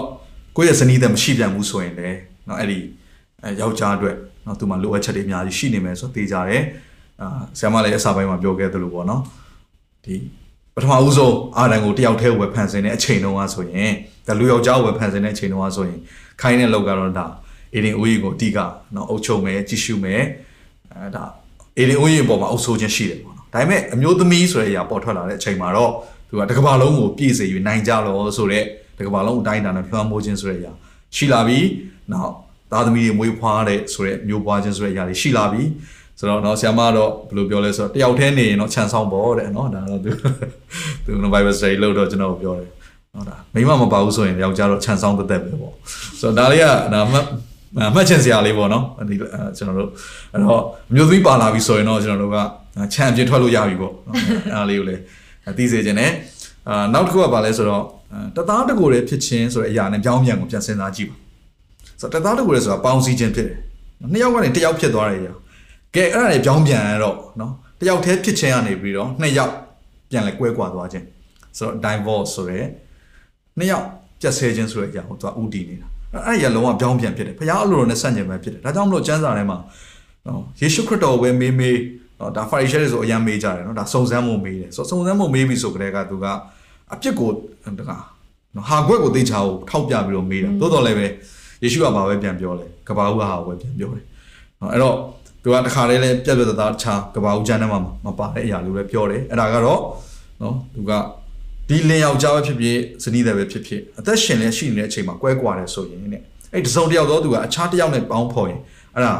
[0.55, 2.79] ကိုယ့်ရဲ့ဇနီးတဲ့မရှိပြန်ဘူးဆိုရင်လည်းနော်အဲ့ဒီ
[3.43, 6.63] အဲယောက်ျားအတွက်နော်သူမှလိုအပ်ချက်တွေအများကြီးရှိနေမယ်ဆိုတော့သိကြတယ်
[7.21, 7.27] အာ
[7.57, 9.21] ဆရာမလည်းအစာပိုင်းမှာပြောခဲ့သလိုပေါ့နော်
[10.05, 10.15] ဒီ
[10.75, 13.91] ပထမဦးဆုံးအာရန်ကိုတယောက်တည်းဝယ်ဖန်ဆင်းတဲ့အချိန်တုန်းကဆိုရင်
[14.27, 15.99] ဒါလူယောက်ျားဝယ်ဖန်ဆင်းတဲ့အချိန်တုန်းကဆိုရင်
[16.41, 17.27] ခိုင်းတဲ့လောက်ကတော့ဒါ
[17.74, 18.58] အေဒင်ဦးကြီးကိုအတိက
[18.94, 20.22] နော်အုပ်ချုပ်မယ်ကြည့်ရှုမယ်
[20.92, 21.24] အဲဒါ
[21.78, 25.92] အေဒင်ဦးကြီးအပေါ်မှာအုပ်ဆိုးခြင်းရှိတယ်ပေါ့နော်ဒါပေမဲ့အမျိုးသမီးဆိုတဲ့အရာပေါ်ထွက်လာတဲ့အချိန်မှာတော့
[26.28, 28.64] သူကတစ်ကမ္ဘာလုံးကိုပြည့်စေ၍နိုင်ကြလို့ဆိုတဲ့
[28.96, 30.72] တစ်ကမ္ဘာလုံးအတိုင်းအတာနဲ့လွှမ်းမိုးခြင်းဆိုတဲ့အရာ
[31.16, 31.58] ရှိလာပြီ
[32.12, 32.32] နောက်
[32.72, 35.62] သားသမီးတွေမွေးဖွားတဲ့ဆိုတဲ့မျိုးပွားခြင်းဆိုတဲ့အရာတွေရှိလာပြီ
[36.18, 40.10] ဆိုတော့เนาะဆရာမကတော့ဘယ်လိုပြောလဲဆိုတော့တယောက်တည်းနေရင်တော့ခြံဆောင်ပေါ့တဲ့เนาะဒါတော့သူ
[41.06, 42.68] သူ Bible study လို့တော့ကျွန်တော်ပြောတယ်
[43.14, 45.74] ဟုတ်တာမိမမပါဘူးဆိုရင်ယောက်ျားတော့ခြံဆောင်သက်သက်ပဲပေါ့
[46.20, 47.18] ဆိုတော့ဒါလေးကဒါမှ
[47.89, 49.15] အမှတ်ချင်စရာလေးပေါ့နော်ဒီ
[49.57, 49.89] ကျွန်တော်တို့
[50.33, 50.61] အဲ့တော့
[50.95, 52.37] မျိုးသမီးပါလာပြီဆိုရင်တော့ကျွန်တော်တို့က
[52.93, 55.01] ခြံအပြင်ထွက်လို့ရပြီပေါ့နော်အဲ့ဒါလေးကိုလည်း
[55.57, 56.11] သိစေခြင်းနဲ့
[56.69, 57.83] အာနောက်တစ်ခုကပါလဲဆိုတော့
[58.35, 61.17] တသားတကိုယ်ရဲ့ဖြစ်ချင်းဆိုတဲ့အရာနဲ့ပြောင်းပြန်ကိုပြန်စဉ်းစားကြည့်ပါ
[62.01, 63.57] ဆိုတော့တသားတကိုယ်ရဲ့ဆိုတာပေါင်းစည်းခြင်းဖြစ်တယ်
[64.11, 65.33] နှစ်ယောက်ကနေတစ်ယောက်ဖြစ်သွားတယ်ရာ
[65.95, 69.53] ကဲအဲ့ဒါတွေပြောင်းပြန်ရတော့နော်တစ်ယောက်တည်းဖြစ်ချင်းကနေပြီးတော့နှစ်ယောက်
[70.11, 71.05] ပြန်လဲကွဲကွာသွားခြင်း
[71.57, 72.65] ဆိုတော့ divorce ဆိုတဲ့
[73.57, 73.85] နှစ်ယောက်
[74.21, 79.57] ပြတ်ဆဲခြင်းဆိုတဲ့အရာကိုသူကဥတည်နေတာ အဲ့ဒီရလုံးဝပြောင်းပြန်ဖြစ်တယ်ဘုရားအလိုတော်နဲ့ဆန့်ကျင်ပဲဖြစ်တယ်ဒါကြောင့်မလို့ကျမ်းစာထဲမှာ
[80.27, 81.77] နော်ယေရှုခရစ်တော်ပဲမေးမေး
[82.19, 86.25] နော်ဒါဖာရိရှဲတွေဆိုအရင်မေးကြတယ်နော်ဒါစုံစမ်းမှုမေးတယ်ဆိုစုံစမ်းမှုမေးပြီဆိုကြတဲ့ကသူက
[86.93, 87.29] အပြစ်ကို
[87.79, 88.03] တကား
[88.55, 91.07] နော်ဟာခွက်ကိုသိချာကိုထောက်ပြပြီးတော့မေးတယ်တိုးတော်လည်းပဲ
[91.63, 94.05] ယေရှုကဘာပဲပြန်ပြောလဲကဘာဦးဟာပဲပြန်ပြောတယ်
[94.59, 94.95] နော်အဲ့တော့
[95.43, 99.81] သူကတခါတည်းလဲပြက်ပြက်သားသားတခြားကဘာဦးကျမ်းထဲမှာမပါတဲ့အရာလို့လည်းပြောတယ်အဲ့ဒါကတော့
[100.41, 100.91] နော်သူက
[101.69, 106.21] ဒီလင်ယောက်ျားပဲဖြစ်ဖြစ်ဇနီးတယ်ပဲဖြစ်ဖြစ်အသက်ရှင်နေရှိနေတဲ့အချိန်မှာကွဲကွာတယ်ဆိုရင်တဲ့
[106.53, 108.59] အဲ့တစုံတယောက်တော့သူကအခြားတစ်ယောက်နဲ့ပေါင်းဖော်ရင်
[108.95, 109.13] အဲ့ဒါ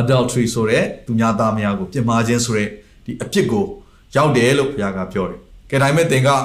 [0.00, 2.68] adultery ဆိုတဲ့သူများသားများကိုပြစ်မှားခြင်းဆိုတဲ့
[3.04, 3.64] ဒီအပြစ်ကို
[4.16, 5.38] ရောက်တယ်လို့ဘုရားကပြောတယ်။
[5.70, 6.36] ကဲဒါပေမဲ့သင်ကငါ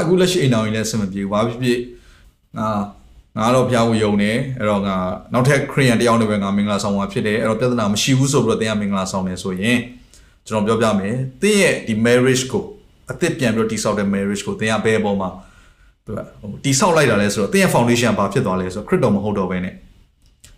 [0.00, 1.80] အခုလက်ရှိအိမ်တော်ကြီးလည်းအဆင်မပြေဘူး။ဘာဖြစ်ဖြစ်
[2.58, 2.68] ငါ
[3.38, 4.96] ငါတော့ဘုရားကိုယုံတယ်အဲ့တော့ငါ
[5.32, 9.78] နောက်ထပ်ခရိယန်တယောက်နဲ့ပဲငါမင်္ဂလာဆောင်မှာဖြစ်တယ်အဲ့တော့ပြဿနာမရှိဘူးဆိုပြီးတော့သင်ကမင်္ဂလာဆောင်တယ်ဆိုရင်
[10.46, 12.64] ကျွန်တော်ပြောပြမယ်။သင်ရဲ့ဒီ marriage ကို
[13.10, 15.28] အသစ်ပြန်ပြီးတော့တိဆောက်တဲ့ marriage ကိုသင်ကဘယ်ပေါ်မှာ
[16.06, 19.74] သူကဟိုတိဆောက်လိုက်တာလဲဆိုတော့သင်ရဲ့ foundation ဘာဖြစ်သွားလဲဆိုတော့ခရစ်တော်မဟုတ်တော့ဘဲနဲ့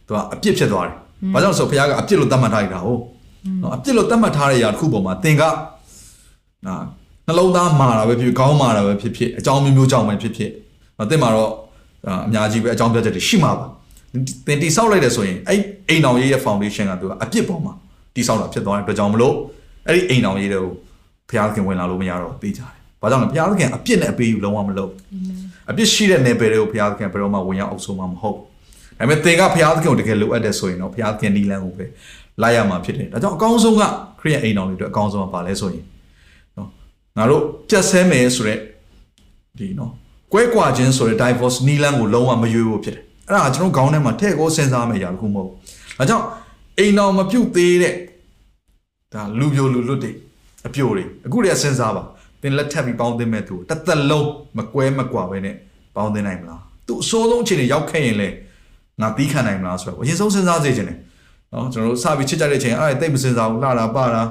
[0.07, 0.95] သူကအပြစ်ဖြစ်သွားတယ်။
[1.35, 3.01] ဘာကြောင့်ဆိုဘုရားကအပြစ်လို့သတ်မှတ်ထားလိုက်တာဟုတ်။
[3.63, 5.43] နော်အပြစ်လို့သတ်မှတ်ထားတဲ့ຢာတစ်ခုပေါ်မှာသင်က
[6.67, 6.75] နာ
[7.27, 10.51] နှလုံးသားမာတာပဲဖြစ်ခေါင်းမာတာပဲဖြစ်ဖြစ်အကြောင်းမျိုးမျိုးကြောင့်ပဲဖြစ်ဖြစ်
[10.99, 11.51] နော်သင်မှာတော့
[12.09, 13.67] အများကြီးပဲအကြောင်းပြချက်တွေရှိမှာပါ။
[14.47, 17.73] သင်တိဆောက်လိုက်တယ်ဆိုရင်အဲ့အိမ်တော်ရေးရဲ့ foundation ကသူကအပြစ်ပေါ်မှာ
[18.15, 19.35] တိဆောက်တာဖြစ်သွားတဲ့အတွက်ကြောင့်မလို့
[19.87, 20.73] အဲ့ဒီအိမ်တော်ရေးတွေကို
[21.29, 22.71] ဘုရားသခင်ဝင်လာလို့မရတော့သိကြတယ်။
[23.03, 24.93] ဘာကြောင့်လဲဘုရားသခင်အပြစ်နဲ့အပေးယူလုံးဝမလုပ်။
[25.71, 28.37] အပြစ်ရှိတဲ့နယ်ပယ်တွေကိုဘုရားသခင်ဘယ်တော့မှဝင်ရောက်အောင်ဆုံးမှာမဟုတ်။
[28.99, 31.85] ဒါပေမဲ့သင်ကဘုရားသခင်ကိုတကယ်လိုအပ်တယ်ဆိုရင်တော့ဘုရားသခင်နီလန်းကိုပဲ
[32.43, 33.83] လိုက်ရမှာဖြစ်တယ်။ဒါကြောင့်အကောင်းဆုံးက
[34.21, 35.85] ခရိယအိမ်တော်တွေအတွက်အကောင်းဆုံးကပါလဲဆိုရင်
[36.57, 36.69] နော်
[37.17, 38.59] ငါတို့ပြတ်ဆဲမယ်ဆိုတဲ့
[39.59, 39.93] ဒီနော်
[40.33, 45.55] ကွဲကွာခြင်းဆိုတဲ့ divorce နီလန်းကိုလုံးဝမရွေးဖို့ဖြစ်တယ်။အဲ့ဒါကျွန်တော်ခေါင်းထဲမှာထည့်ကိုစဉ်းစားမယ့်အရာတစ်ခုမဟုတ်ဘူး။
[45.99, 46.25] ဒါကြောင့်
[46.79, 47.95] အိမ်တော်မပြုတ်သေးတဲ့
[49.13, 50.13] ဒါလူပြိုလူလွတ်တွေ
[50.67, 52.03] အပြိုတွေအခုတည်းစဉ်းစားပါ
[52.43, 55.55] သင်လက်ထပ်ပြီးပေါင်းသင်းမဲ့သူတသက်လုံးမကွဲမကွာပဲနဲ့
[55.97, 58.29] ပေါင်းသင်းနိုင်မလားသူအစိုးဆုံးအချိန်တွေရောက်ခဲ့ရင်လေ
[59.01, 60.99] ငါသီးခံနိုင်မလားဆိုတော့အရင်ဆုံးစဉ်းစားစေချင်တယ်
[61.53, 64.23] နော်ကျွန်တော်တို့စပြီးချစ်ကြတဲ့အချိန်အဲ့ဒါတိတ်မစင်စားဘူးလှတာပါတာ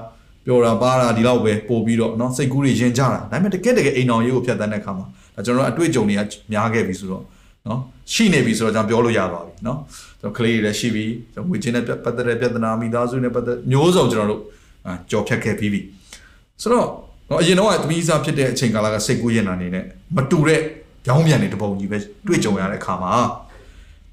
[0.45, 5.05] ပျော်တာပါတာဒီလောက်ပဲပို့ပြီးတော့နော်စိတ်ကူးတွေရင်ကြတာဒါပေမဲ့တကယ်တကယ်အိမ်တော်ရေးကိုဖျက်တမ်းတဲ့ခါမှာ
[5.36, 6.21] ဒါကျွန်တော်တို့အတွေ့အကြုံတွေက
[6.51, 7.23] များခဲ့ပြီဆိုတော့
[7.67, 7.80] နော်
[8.13, 9.78] ရှိနေပြီဆိုတော့ကျွန်တော်ပြောလို့ရပါပြီနော်
[10.19, 14.41] ကျွန်တော်ကလေးတွေလည်းရှိပြီကျွန်တော်ငွေချင်းနဲ့ပတ်သက်တဲ့ပြဿနာမိသားစုနဲ့ပတ်သက်မျိုးစုံကျွန်တော်တို့
[14.88, 15.82] အာကြော်ဖြတ်ခဲ့ပြီးပြီ
[16.62, 16.88] ဆိုတော့
[17.30, 19.86] နော်အရင်တော့သမီးစားဖြစ်တဲ့အချိန်ကာလကစိတ်ကူးရင်တာနေနဲ့
[20.16, 20.62] မတူတဲ့
[21.05, 21.97] ကြောင်းပြန်နေတပုံကြီးပဲ
[22.28, 23.14] တွေ့ကြုံရတဲ့အခါမှာ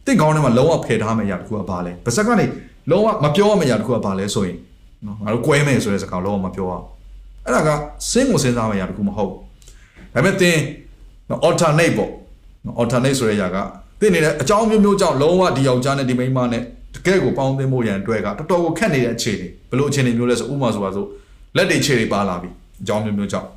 [0.04, 2.46] တင့်ကောင်းထဲမှာလုံးဝဖယ်ထားမယ့်အရာတစ်ခုကဘာလဲပါဇက်ကနေ
[2.90, 4.58] လုံးဝမပြောရမယ့်အရာတစ်ခုကဘာလဲဆိုရင်
[5.06, 6.84] နော်ငါတို့ကွဲမယ်ဆိုတဲ့စကားလုံးဝမပြောအောင်
[7.44, 7.68] အဲ့ဒါက
[8.10, 9.34] စဉ်းကိုစဉ်းစားမယ့်အရာတစ်ခုမဟုတ်ဒါ
[10.14, 10.58] ပေမဲ့တင်
[11.30, 12.10] နော် alternate ပေါ့
[12.66, 13.56] နော် alternate ဆိုတဲ့အရာက
[14.00, 16.62] တင်နေတဲ့အကြောင်းမျိုးမျိုးကြောင့်လုံးဝဒီယောက်ျားနဲ့ဒီမိန်းမနဲ့
[16.94, 21.06] တကယ်ကိုပေါင်းသင်းဖို့ရန်အတွက်ကတော်တော်ကိုခက်နေတဲ့အခြေအနေဘယ်လိုအခြေအနေမျိုးလဲဆိုဥပမာဆိုပါဆို
[21.56, 22.50] လက်တွေခြေတွေပါလာပြီ
[22.82, 23.48] အကြောင်းမျိုးမျိုးကြောင့်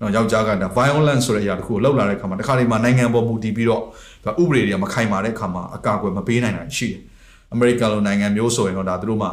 [0.00, 3.82] နော်ယောက်ျားကဒါ violence ဆိုတဲ့အရာတစ်ခုကိုလောက်လာတဲ့အခါမှာတခါတည်းမှာနိုင်ငံပေါ်မူတည်ပြီးတော့
[4.24, 7.00] ဒါဥပဒေတွေကမခိုင်မာတဲ့အခါမှာအကာအကွယ်မပေးနိုင်တာရှိတယ်
[7.52, 9.30] အမေရိကန်လိုနိုင်ငံမျိုးဆိုရင်တော့ဒါသူတို့မှာ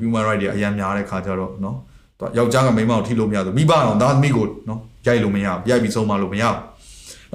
[0.00, 1.76] human right တွေအများများတဲ့ခါကျတော့နော်
[2.18, 6.58] သူယောက်ျားကမိန်းမကိုထိလို့မရဘူးမိဘအောင်သားသမီးကိုနော်ရိုက်လို့မရဘူးရိုက်ပြီးဆုံးမလို့မရဘူး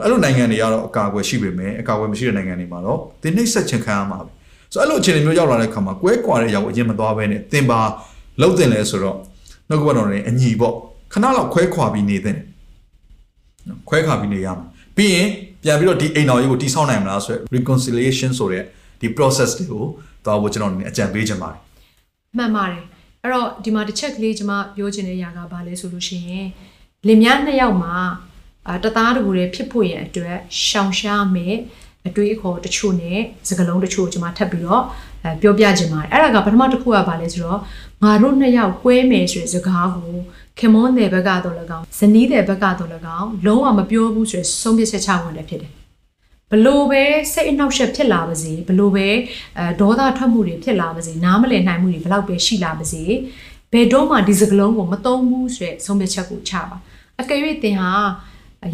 [0.03, 4.32] အဲ့လိုနိုင်ငံတွေကတော့အကာအကွယ်ရှိပေမဲ့အကာအကွယ်မရှိတဲ့နိုင်ငံတွေမှာတော့တင်းနှိမ့်ဆက်ခြင်းခံရမှာပဲ
[4.74, 7.80] ဆိုတော့အဲ့လိုအခြေအနေမျိုးရောက်လာတဲ့ခါမှာကွဲကွာတဲ့ຢာကိုအရင်မသွားဘဲနဲ့တင်ပါ
[8.41, 9.18] လှုပ်တင်လဲဆိုတော့
[9.70, 10.74] နှုတ်ကပတ်တော်နဲ့အညီပေါ့
[11.13, 12.36] ခဏလောက်ခွဲခွာပြီးနေတဲ့
[13.68, 15.28] နော်ခွဲခွာပြီးနေရမှာပြီးရင်
[15.63, 18.63] ပြန်ပြီးတော့ဒီအိမ်တော်ကြီးကိုတိဆောက်နိုင်မလားဆိုရယ် reconciliation ဆိုတဲ့
[19.01, 19.84] ဒီ process တွေကို
[20.26, 21.59] တော့ဘုကျွန်တော်အနေနဲ့အကြံပေးချင်ပါတယ်
[22.38, 22.84] မှန်ပါတယ်
[23.24, 26.47] အဲ့တော့ဒီမှာတစ်ချက်ကလေးကျွန်မပြောချင်တဲ့အရာကဘာလဲဆိုလို့ရှိရင်
[27.07, 27.95] လင်မယားနှစ်ယောက်မှာ
[28.70, 31.55] အာတသားတကူတွေဖြစ်ဖို့ရန်အတွက်ရှောင်ရှားမယ်
[32.07, 34.84] အတွေးအခေါ်တချို့နဲ့စကလုံးတချို့ကျွန်မထပ်ပြီးတော့
[35.14, 37.59] အဲ ပြောပြချင်ပါတယ်အဲ့ဒါကပထမတစ်ခုကဘာလဲဆိုတော့
[38.03, 40.13] ငါတို့နှစ်ယောက်ကွဲမယ်ဆိုတဲ့စကားကို
[40.59, 45.71] ခင်မွန်းတဲ့ဘက်ကတော့၎င်းဇနီးတဲ့ဘက်ကတော့၎င်းလုံးဝမပြောဘူးဆိုရယ်ဆုံးဖြတ်ချက်ချဝင်တယ်ဖြစ်တယ်
[46.51, 47.03] ဘလို့ပဲ
[47.34, 49.07] စိတ်အနှောက်အယှက်ဖြစ်လာပါစေဘလို့ပဲ
[49.57, 53.03] အဲဒေါသထွက်မှုတွေဖြစ်လာပါစေနားမလည်နိုင်မှုတွေဘလောက်ပဲရှိလာပါစေ
[53.71, 56.78] ဘယ်တော့မှဒီစကလုံးကိုမသုံးဘူးဆိုတဲ့ဆုံးဖြတ်ချက်ကိုချပါ
[57.21, 57.91] အကယ်၍သင်ဟာ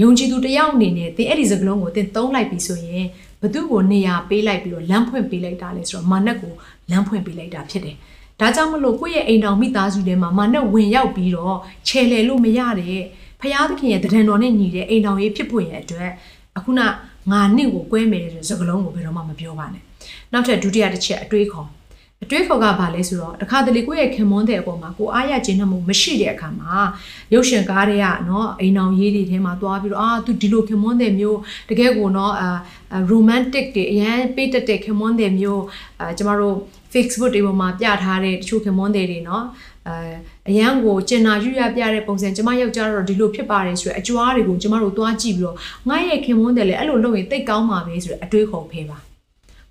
[0.02, 3.06] ယုံကြည်သူတစ်ယောက်အနေနဲ့သင်အဲ့ဒီစကလုံးကိုသင်သုံးလိုက်ပြီဆိုရင်
[3.42, 6.54] ဘသူ့ကိုနေရာပေးလိုက်ပြီးတော့လမ်းဖွင့်ပေးလိုက်တာလဲဆိုတော့မာနက်ကို
[6.92, 7.96] လမ်းဖွင့်ပေးလိုက်တာဖြစ်တယ်
[8.40, 13.02] ဒါကြောင့်မလို့ကိုယ့်ရဲ့အိမ်တော်မိသားစုထဲမှာမာနက်ဝင်ရောက်ပြီးတော့ခြေလှယ်လို့မရတဲ့
[13.42, 16.12] ဖရာသခင်ရဲ့တဒံတော်နဲ့ညီတဲ့အိမ်တော်ရေးဖြစ်ဖို့ရဲ့အတွက်
[16.58, 16.82] အခုန
[17.32, 19.84] ငါနှစ်ကိုကွဲမယ်ဆိုတဲ့စကားလုံးကိုဘယ်တော့မှမပြောပါနဲ့
[20.32, 21.68] နောက်ထပ်ဒုတိယတစ်ချက်အတွေးခေါ်
[22.24, 26.74] အတွေးခေါ်ကဘာလဲဆိုတော့တခါတလေကိုယ့်ရဲ့ခင်မွန်းတဲ့အပေါ်မှာကိုအားရခြင်းနှမှုမရှိတဲ့အခါမှာ
[27.34, 32.50] ရုပ်ရှင်ကားတွေကနော်အိမ်အောင်ရေးတွေထဲမှာသွားပြီးတော့အာသူဒီလိုခင်မွန်းတဲ့မျိုးတကယ်ကိုနော်အာ
[33.12, 35.64] romantic တွေအရန်ပေးတတ်တဲ့ခင်မွန်းတဲ့မျိုး
[36.00, 36.56] အာကျမတို့
[36.94, 39.46] Facebook တွေပေါ်မှာပြထားတဲ့တချို့ခင်မွန်းတဲ့တွေနော်
[39.88, 39.96] အဲ
[40.50, 45.58] အရန်ကိုကျင်နာရွရပြတဲ့ပုံစံကျမယောက်ျားတော့ဒီလိုဖြစ်ပါတယ်ဆိုရယ်အကြွားတွေကိုကျမတို့သွားကြည့်ပြီးတော့
[45.90, 48.98] ငါရဲ့ခင်မွန်းတယ်လေအဲ့လိုလုပ်ရင်တိတ်ကောင်းပါပဲဆိုရယ်အတွေးခေါ်ဖဲပါ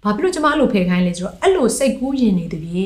[0.04, 2.82] ဘာဖြစ်လို့ကျမအဲ့လိုဖယ်ခိုင်းလဲဆိုတော့အဲ့လိုစိတ်ကူးရင်နေတပြေ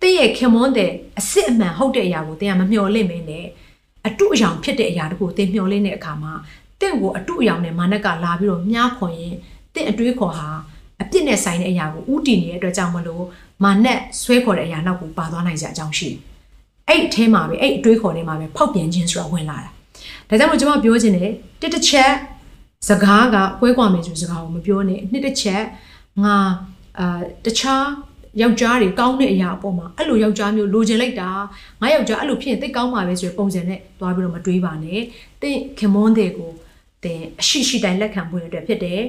[0.00, 3.46] တည့်ရဲ့ခင်မွန်းတဲ့အစ်စ်အမှန်ဟုတ်တဲ့အရာကိုတင်ကမမျှော်လင့်မင်းနဲ့
[4.06, 6.32] အတုအယောင်ဖြစ်တဲ့အရာတခုကိုတင်မျှော်လင့်တဲ့အခါမှာ
[6.80, 9.34] တင့်ကိုအတုအယောင်နဲ့မာနက်ကလာပြီးတော့မြားခွန်ရင်
[9.74, 10.48] တင့်အတွေးခေါ်ဟာ
[11.02, 13.24] အပြစ်နဲ့ဆိုင်တဲ့အရာကိုဥတည်နေတဲ့အတွက်ကြောင့်မလို့
[13.64, 16.18] မာနက်ဆွဲခေါ်တဲ့အရာနောက်ကိုပါသွားနိုင်စရာအကြောင်းရှိတယ်
[16.88, 19.70] အဲ့အထဲမှာပဲအဲ့အတွေးခေါ်ထဲမှာပဲဖောက်ပြန်ခြင်းဆိုတာဝင်လာတာ
[20.28, 21.30] ဒါကြောင့်မို့ကျွန်မပြောချင်တယ်
[21.60, 22.12] တစ်တစ်ချက်
[22.88, 25.62] စကားကကွဲကွာမယ်ဆိုစကားကိုမပြောနဲ့နှစ်တစ်ချက်
[26.24, 26.36] ငါ
[27.00, 27.84] အာတခြား
[28.40, 31.30] ယောက်ျားတွေကောင်းတဲ့အရာအပေါ်မှာအဲ့လိုယောက်ျားမျိုးလိုချင်လိုက်တာ
[31.80, 35.00] ငါယောက်ျားအဲ့လိုဖြစ်ရင်သိကောင်းပါပဲဆိုတဲ့ပုံစံနဲ့သွားပြီးတော့မတွေးပါနဲ့
[35.42, 36.50] တင့်ခင်မွန်းတဲ့ကို
[37.04, 39.02] တင်အရှိရှိတိုင်းလက်ခံဖို့ရတဲ့ဖြစ်တယ်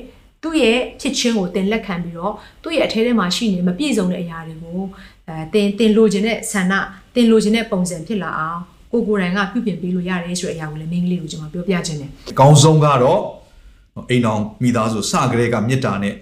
[0.43, 2.33] သူ့ရဲ့ဖြစ်ချင်းကိုတင်လက်ခံပြီးတော့
[2.63, 4.81] သူ့ရဲ့အထဲထဲမှာရှိနေမပြည့်စုံတဲ့အရာတွေကို
[5.27, 6.73] အဲတင်တင်လိုချင်တဲ့ဆန္ဒ
[7.15, 8.59] တင်လိုချင်တဲ့ပုံစံဖြစ်လာအောင်
[8.91, 13.21] ကိုကိုယ်တိုင်ကပြုပြင်ပေးလို့ရတယ်ဆိုတဲ့အရာကိုလည်းမင်းကလေးကိုကျွန်တော်ပြောပြခြင်းတယ်အကောင်းဆုံးကတော့
[14.09, 16.13] အိမ်အောင်မိသားစုစကလေးကမေတ္တာနဲ့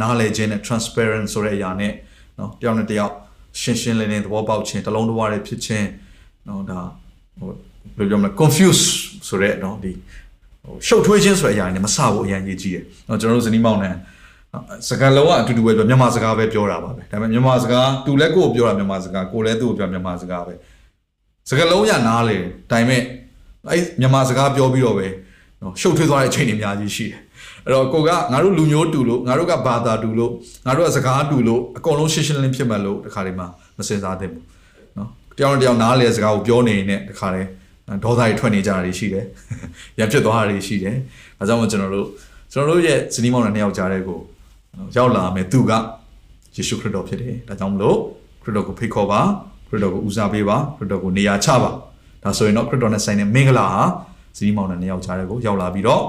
[0.00, 1.92] နားလည်ခြင်းနဲ့ transparent ဆိုတဲ့အရာနဲ့
[2.36, 3.14] เนาะတယောက်နဲ့တယောက်
[3.60, 5.88] ရှင်းရှင်းလင်းလင်းသဘောပေါက်ခြင်းတလုံးတစ်ဝါးတွေဖြစ်ခြင်း
[6.46, 6.80] เนาะဒါ
[7.38, 7.56] ဟိုဘယ်
[7.98, 8.82] လိုပြောမလဲ confuse
[9.28, 9.92] ဆိုတဲ့เนาะဒီ
[10.64, 13.94] ဟိုရှုပ်ထွေးခြင်းဆိုတဲ့အရာနဲ့မစဘူးအရင်ရေးကြည့်တယ်เนาะကျွန်တော်တို့ဇနီးမောင်နဲ့
[14.88, 20.54] စကားလုံးကအတူတူပဲပြောမြန်မာစကားပဲပြောတာပါပဲဒါပေမဲ့မြန်မာစကားသူလည်းကိုယ်ပြောတာမြန်မာစကားကိုယ်လည်းသူ့ကိုပြောမြန်မာစကားပဲ
[21.50, 22.36] စကားလုံးရနားလေ
[22.70, 23.02] ဒါပေမဲ့
[23.70, 25.06] အဲ့မြန်မာစကားပြောပြီးတော့ပဲ
[25.62, 27.20] နော်ရှုပ်ထွေးသွားတဲ့အချိန်တွေအများကြီးရှိတယ်
[27.65, 30.31] အဲ့တော့ကိုကငါတို့လူမျိုးတူလို့ငါတို့ကဘာသာတူလို့
[30.65, 33.45] ငါတို့ကစကားတူလို့အကုန်လုံးရှင်းရှင်းလင်းလင်းဖြစ်မှလို့တခါတည်းမှ
[33.77, 34.43] မစင်စားသင့်ဘူး
[34.97, 37.49] နော်တယောက်နဲ့တယောက်နားလေစကားကိုပြောနေနေတခါတည်း
[38.03, 39.25] ဒေါသတွေထွက်နေကြတာတွေရှိတယ်
[39.99, 40.95] ရံဖြစ်သွားတာတွေရှိတယ်
[41.39, 42.07] အဲကြောင့်မို့ကျွန်တော်တို့
[42.51, 44.19] ကျွန်တော်တို့ရဲ့ဇနီးမောင်နှံနှစ်ယောက်ကြားတဲ့ကို
[44.97, 45.71] ရောက်လာမယ်သူက
[46.55, 47.97] ယေရှုခရစ်တော်ဖြစ်တယ်ဒါကြောင့်မလို့
[48.41, 49.21] ခရစ်တော်ကိုဖိတ်ခေါ်ပါ
[49.67, 51.71] ခရစ်တော်ကိုဦးစားပေးပါခရစ်တော်ကိုနေရာချပါ
[52.23, 53.83] ဒါဆိုရင်တော့ခရစ်တော်နဲ့ဆိုင်တဲ့မင်္ဂလာဟာ
[54.37, 56.03] ဇနီးမောင်နှံနှစ်ယောက်ကြားတဲ့ကိုရောက်လာပြီးတော့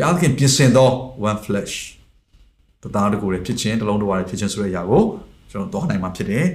[0.00, 0.88] ဘုရားသခင်ပြင်ဆင်သော
[1.30, 1.74] one flesh
[2.82, 5.02] တသားတကူတွေဖြစ်ခြင်းတစ်လုံးတစ်ဝါတွေဖြစ်ခြင်းဆိုတဲ့အရာကို
[5.50, 6.46] ကျွန်တော်သွားနိုင်မှာဖြစ်တယ်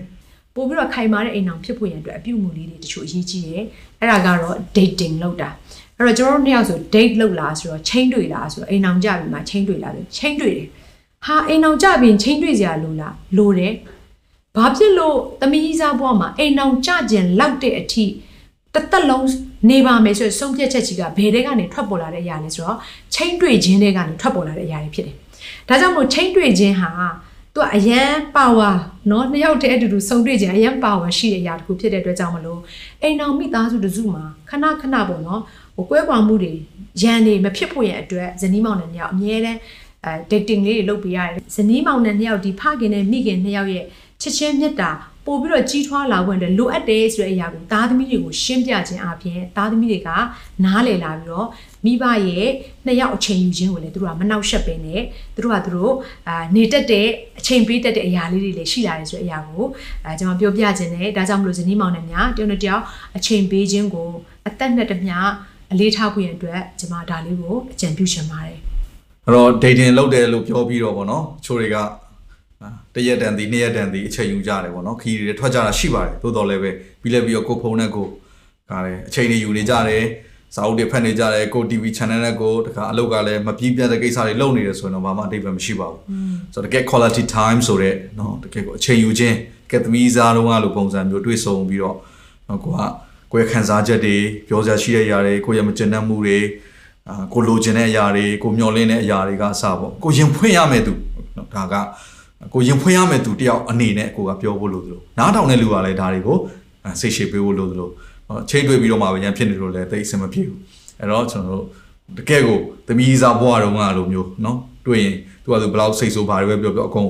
[0.56, 3.64] ပို့ပြီးတော့ခိုင်မာတဲ့အိမ်အောင်ဖြစ်ဖို့ရန်အတွက်အပြုအမူလေးတွေတချို့အရေးကြီးတယ်
[4.00, 5.50] အဲ့ဒါကတော့ dating လောက်တာ
[5.98, 10.68] အဲ့တော့ကျွန်တော်တို့နှစ်ယောက်ဆို date လောက်လားဆိုတော့ချိန်တွေ့လားဆိုတော့အိမ်အောင်ကြပြီမှာချိန်တွေ့လားဆိုချိန်တွေ့တယ်
[11.26, 13.74] ဟာအိမ်အောင်ကြပြီချိန်တွေ့စရာလိုလားလိုတယ်
[14.56, 18.06] ဘာဖြစ်လို့သမီးကြီးစားဘွားမှာအိမ်အောင်ကြကျင်လောက်တဲ့အထိ
[18.74, 19.26] တစ်သက်လုံး
[19.71, 22.77] နေပါမယ်ဆိုရယ်ဆုံးဖြတ်ချက်ကြီးကဘယ်တဲကနေထွက်ပေါ်လာတဲ့အရာလဲဆိုတော့
[23.15, 25.17] ချိန်တွေ့ခြင်းတွေကနေထွက်ပေါ်လာတဲ့အရာတွေဖြစ်တယ်။
[25.69, 26.91] ဒါကြောင့်မို့ချိန်တွေ့ခြင်းဟာ
[27.55, 28.75] သူကအရန် power
[29.09, 32.61] เนาะနှစ်ယောက်တည်းအတူတူဆုံတွေ့ခြင်းအရန် power ရှိတဲ့အရာတစ်ခုဖြစ်တဲ့အတွက်ကြောင့်မလို့
[33.03, 35.41] အိမ်အောင်မိသားစုတစုမှာခဏခဏပေါ့နော်
[35.77, 36.53] ဟိုကွဲကွာမှုတွေ
[37.03, 39.59] ရန်နေမဖြစ်ဖို့ရန်အတွက်ဇနီးမောင်နှံနှစ်ယောက်အမြဲတမ်း
[40.05, 43.85] အဲ dating လေးတွေလုပ်ပေးရတယ်ဇနီးမောင်နှံနှစ်ယောက်ဒီဖခင်နဲ့မိခင်နှစ်ယောက်ရဲ့
[44.21, 44.91] ချစ်ချင်းမြတ်တာ
[45.26, 50.10] ပို့ပြီးတော့ကြီးထွားလာဖို့အတွက်လိုအပ်တယ်ဆိုတဲ့အရာကိုသားသမီးတွေကိုရှင်းပြခြင်းအပြင်သားသမီးတွေက
[50.66, 51.48] နားလည်လာပြီးတော့
[51.86, 52.48] မိဘရဲ့
[52.86, 55.02] နှစ်ယောက်အချိန်ယူခြင်းကိုလည်းသူတို့ကမနှောက်ယှက်ပဲနဲ့
[55.36, 55.94] သူတို့ကသူတို့
[56.28, 57.08] အာနေတက်တဲ့
[57.40, 59.66] အချိန်ပေးတတ်တဲ့အရာလေးတွေလည်းရှိလာတယ်ဆိုတဲ့အရာကို
[60.06, 62.84] အဲကျွန်တော်ပြောပြခြင်းနဲ့ဒါကြောင့်မလို့ဇနီးမောင်နှံများတယောက်နဲ့တယောက်
[63.18, 64.10] အချိန်ပေးခြင်းကို
[64.48, 65.18] အသက်နဲ့တမျှ
[65.72, 68.58] အလေးထားဖို့ရန်အတွက်ကျွန်မဒါလေးကိုအကြံပြုချင်ပါတယ်
[69.26, 71.84] အဲ့တော့ dating လုပ်တယ်လို့ပြောပြီးတော့ဗောနော်ချိုးတွေကအာ
[72.96, 76.72] တစ်ရက်တန်သည်နှစ်ရက်တန်သည်အချိန်ယူကြတယ်ဗောနော်ခီးတွေထွက်ကြတာရှိပါတယ်သို့တော်လည်းပဲ
[77.02, 78.08] ပြီးလည်းပြီးတော့ကိုယ်ဖုန်းနဲ့ကို
[78.70, 80.04] ကားတယ်အချိန်တွေယူနေကြတယ်
[80.56, 86.00] စာအုပ်တွေဖတ်နေကြတယ်ကို TV channel နဲ့ကိုတခါအလုပ်ကလည်းမပြီးပြတ်တဲ့ကိစ္စတွေလုပ်နေတယ်ဆိုရင်တော့ဘာမှအတိတ်ပဲမရှိပါဘူး
[86.54, 89.36] ဆိုတော့တကယ် quality time ဆိုတဲ့နော်တကယ်ကိုအချိန်ယူခြင်း
[89.68, 91.98] တကယ်သမီးစားတော့အလိုပုံစံမျိုးတွေ့ဆုံပြီးတော့
[92.50, 92.80] နော်ကိုက
[93.32, 94.16] ကိုယ့်ရဲ့ခံစားချက်တွေ
[94.48, 96.40] ပြောစရာရှိတဲ့အရာတွေကိုယ့်ရဲ့မကျဉ်းတတ်မှုတွေ
[97.10, 100.94] အာကိုလိုချင်တဲ့အရာတွေကိုမျှော်လင့်တဲ့အရာတွေကအစပေါ့ကိုရင်ဖွင့်ရမယ်သူ
[101.38, 101.76] နော်ဒါက
[102.54, 106.38] ကိုရင်ဖွင့်ရမယ်သူတယောက်အနေနဲ့ကိုကပြောဖို့လို့သလိုနားထောင်တဲ့လူကလည်းဒါတွေကို
[106.86, 107.90] အာစိတ်ရှည်ပေးဖို့လို့သလို
[108.30, 110.60] နော်ချိန်တွေ့ပြီးတော့မှပဲရန်ဖြစ်နေလို့လည်းသိအဆင်မပြေဘူး
[111.00, 111.66] အဲ့တော့ကျွန်တော်တို့
[112.18, 112.58] တကယ်ကို
[112.88, 114.58] သမီးစားဘွားတုန်းကလိုမျိုးနော်
[114.88, 117.10] တွေ့ရင်သူကသူဘယ်လောက်စိတ်ဆိုးဘာတွေပဲပြောပြောအကုန်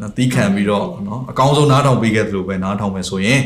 [0.00, 3.40] နော်တီးခံပြီးတော့နော်အကောင်းဆုံးနားထောင်ပေးခဲ့သလိုပဲနားထောင်မယ်ဆိုရင်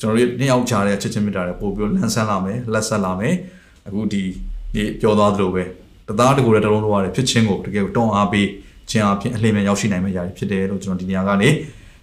[0.00, 3.34] ကျွန်တော်တို့နှစ်ယောက်ကြားတဲ့ချစ်ချင်းမြတ်တာတွေပို့ပြီးလန်းဆန်းလာမယ်လက်ဆက်လာမယ်
[3.86, 4.22] အခုဒီ
[4.74, 5.64] ဒီပြောသွားသလိုပဲ
[6.08, 8.48] တသားတကူတဲ့တလုံးလုံးရတယ်ဖြစ်ချင်းကိုတကယ်တွန်းအားပေး
[8.89, 11.49] ခြင်းအဖြစ်အလှည့်မြန်ရောက်ရှိနိုင်မယ့်ຢာတွေဖြစ်တယ်လို့ကျွန်တော်ဒီနေရာကနေ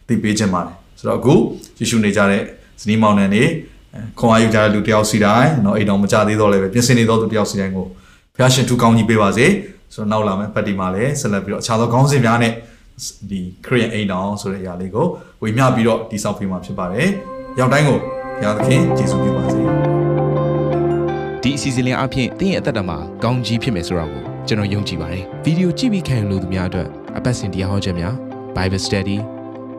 [0.09, 1.34] သိပေးခြင်းပါတယ်ဆိုတော့အခု
[1.78, 2.42] ယေရှုနေကြတဲ့
[2.80, 3.42] ဇနီးမောင်နှံနေ
[4.18, 7.86] ခွန်အားယူကြတဲ့လူတယောက်စီတိုင်းเนาะအိမ်တော်မကြသေးတော့လည်းပဲပြင်ဆင်နေတော့သူတယောက်စီတိုင်းကို
[8.36, 9.46] ဖျားရှင်ထူကောင်းကြီးပေးပါစေ
[9.94, 12.52] ဆိုတော့နောက်လာမယ့်ပတ်တီမှာလည်းဆက်လက်ပြီးတော့အခြားသောခေါင်းစဉ်များနဲ့
[13.30, 15.07] ဒီ Korean အိမ်တော်ဆိုတဲ့အရာလေးကို
[15.42, 17.09] ဝေမျှပြီးတော့တိဆောက်ပေးမှာဖြစ်ပါတယ်
[17.59, 19.61] ရောက်တိုင်းကိုဘုရားသခင်ယေရှုပြုပါစေ
[21.42, 26.87] ဒီအစီအစဉ်လေးအပြင်သင်ရဲ့အသက်တာမှာကောင်းကြီးဖြစ်မယ်ဆိုတာ ့ ကိုကျွန်တော်ယုံကြည်ပါတယ်ဗီဒီယိုကြည့်ပြီးခံယူလို့သူများအတွက်
[27.17, 28.13] အပတ်စဉ်တရားဟောခြင်းများ
[28.55, 29.17] Bible Study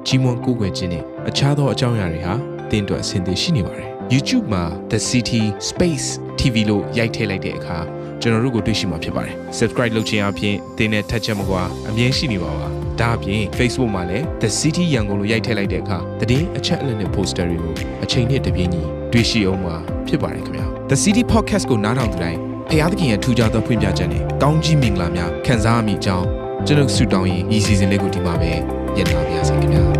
[0.07, 2.35] ကြီးမွန်ကိုးကွယ်ခြင်းနဲ့အခြားသောအကြောင်းအရာတွေဟာ
[2.71, 6.07] သင်အတွက်အဆင်သင့်ရှိနေပါတယ် YouTube မှာ The City Space
[6.41, 7.79] TV လို့ရိုက်ထည့်လိုက်တဲ့အခါ
[8.21, 12.69] ကျွန်တော်တို့ကိုတွေ့ရှိမှာဖြစ်ပါတယ် Subscribe လုပ်ခြင်းအပြင်သင်နဲ့ထက်ချက်မကွာအမြင်ရှိနေပါပါ
[13.01, 15.99] ဒါအပြင် Facebook မှာလည်း The City ရန်ကုန်လို့ရိုက်ထည့်လိုက်တဲ့အခါ
[16.31, 18.83] တည်င်းအချက်အလက်နဲ့ poster တွေကိုအချိန်နဲ့တပြေးညီ
[19.13, 19.77] တွေ့ရှိအောင်မှာ
[20.09, 26.27] ဖြစ်ပါတယ်ခင်ဗျာ The City Podcast ကိုနားထောင်သူတိုင်း ဖျားသခင်ရဲ့ထူကြသောဖွင့်ပြချက်နဲ့ကောင်းကြီးမင်္ဂလာများခံစားမိကြောင်း
[26.67, 28.53] ကျွန်တော်ဆုတောင်းရင်ဤစီစဉ်လေးကိုဒီမှာပဲ
[28.95, 29.92] ညှိနှိုင်းပါရစေခင်ဗျာ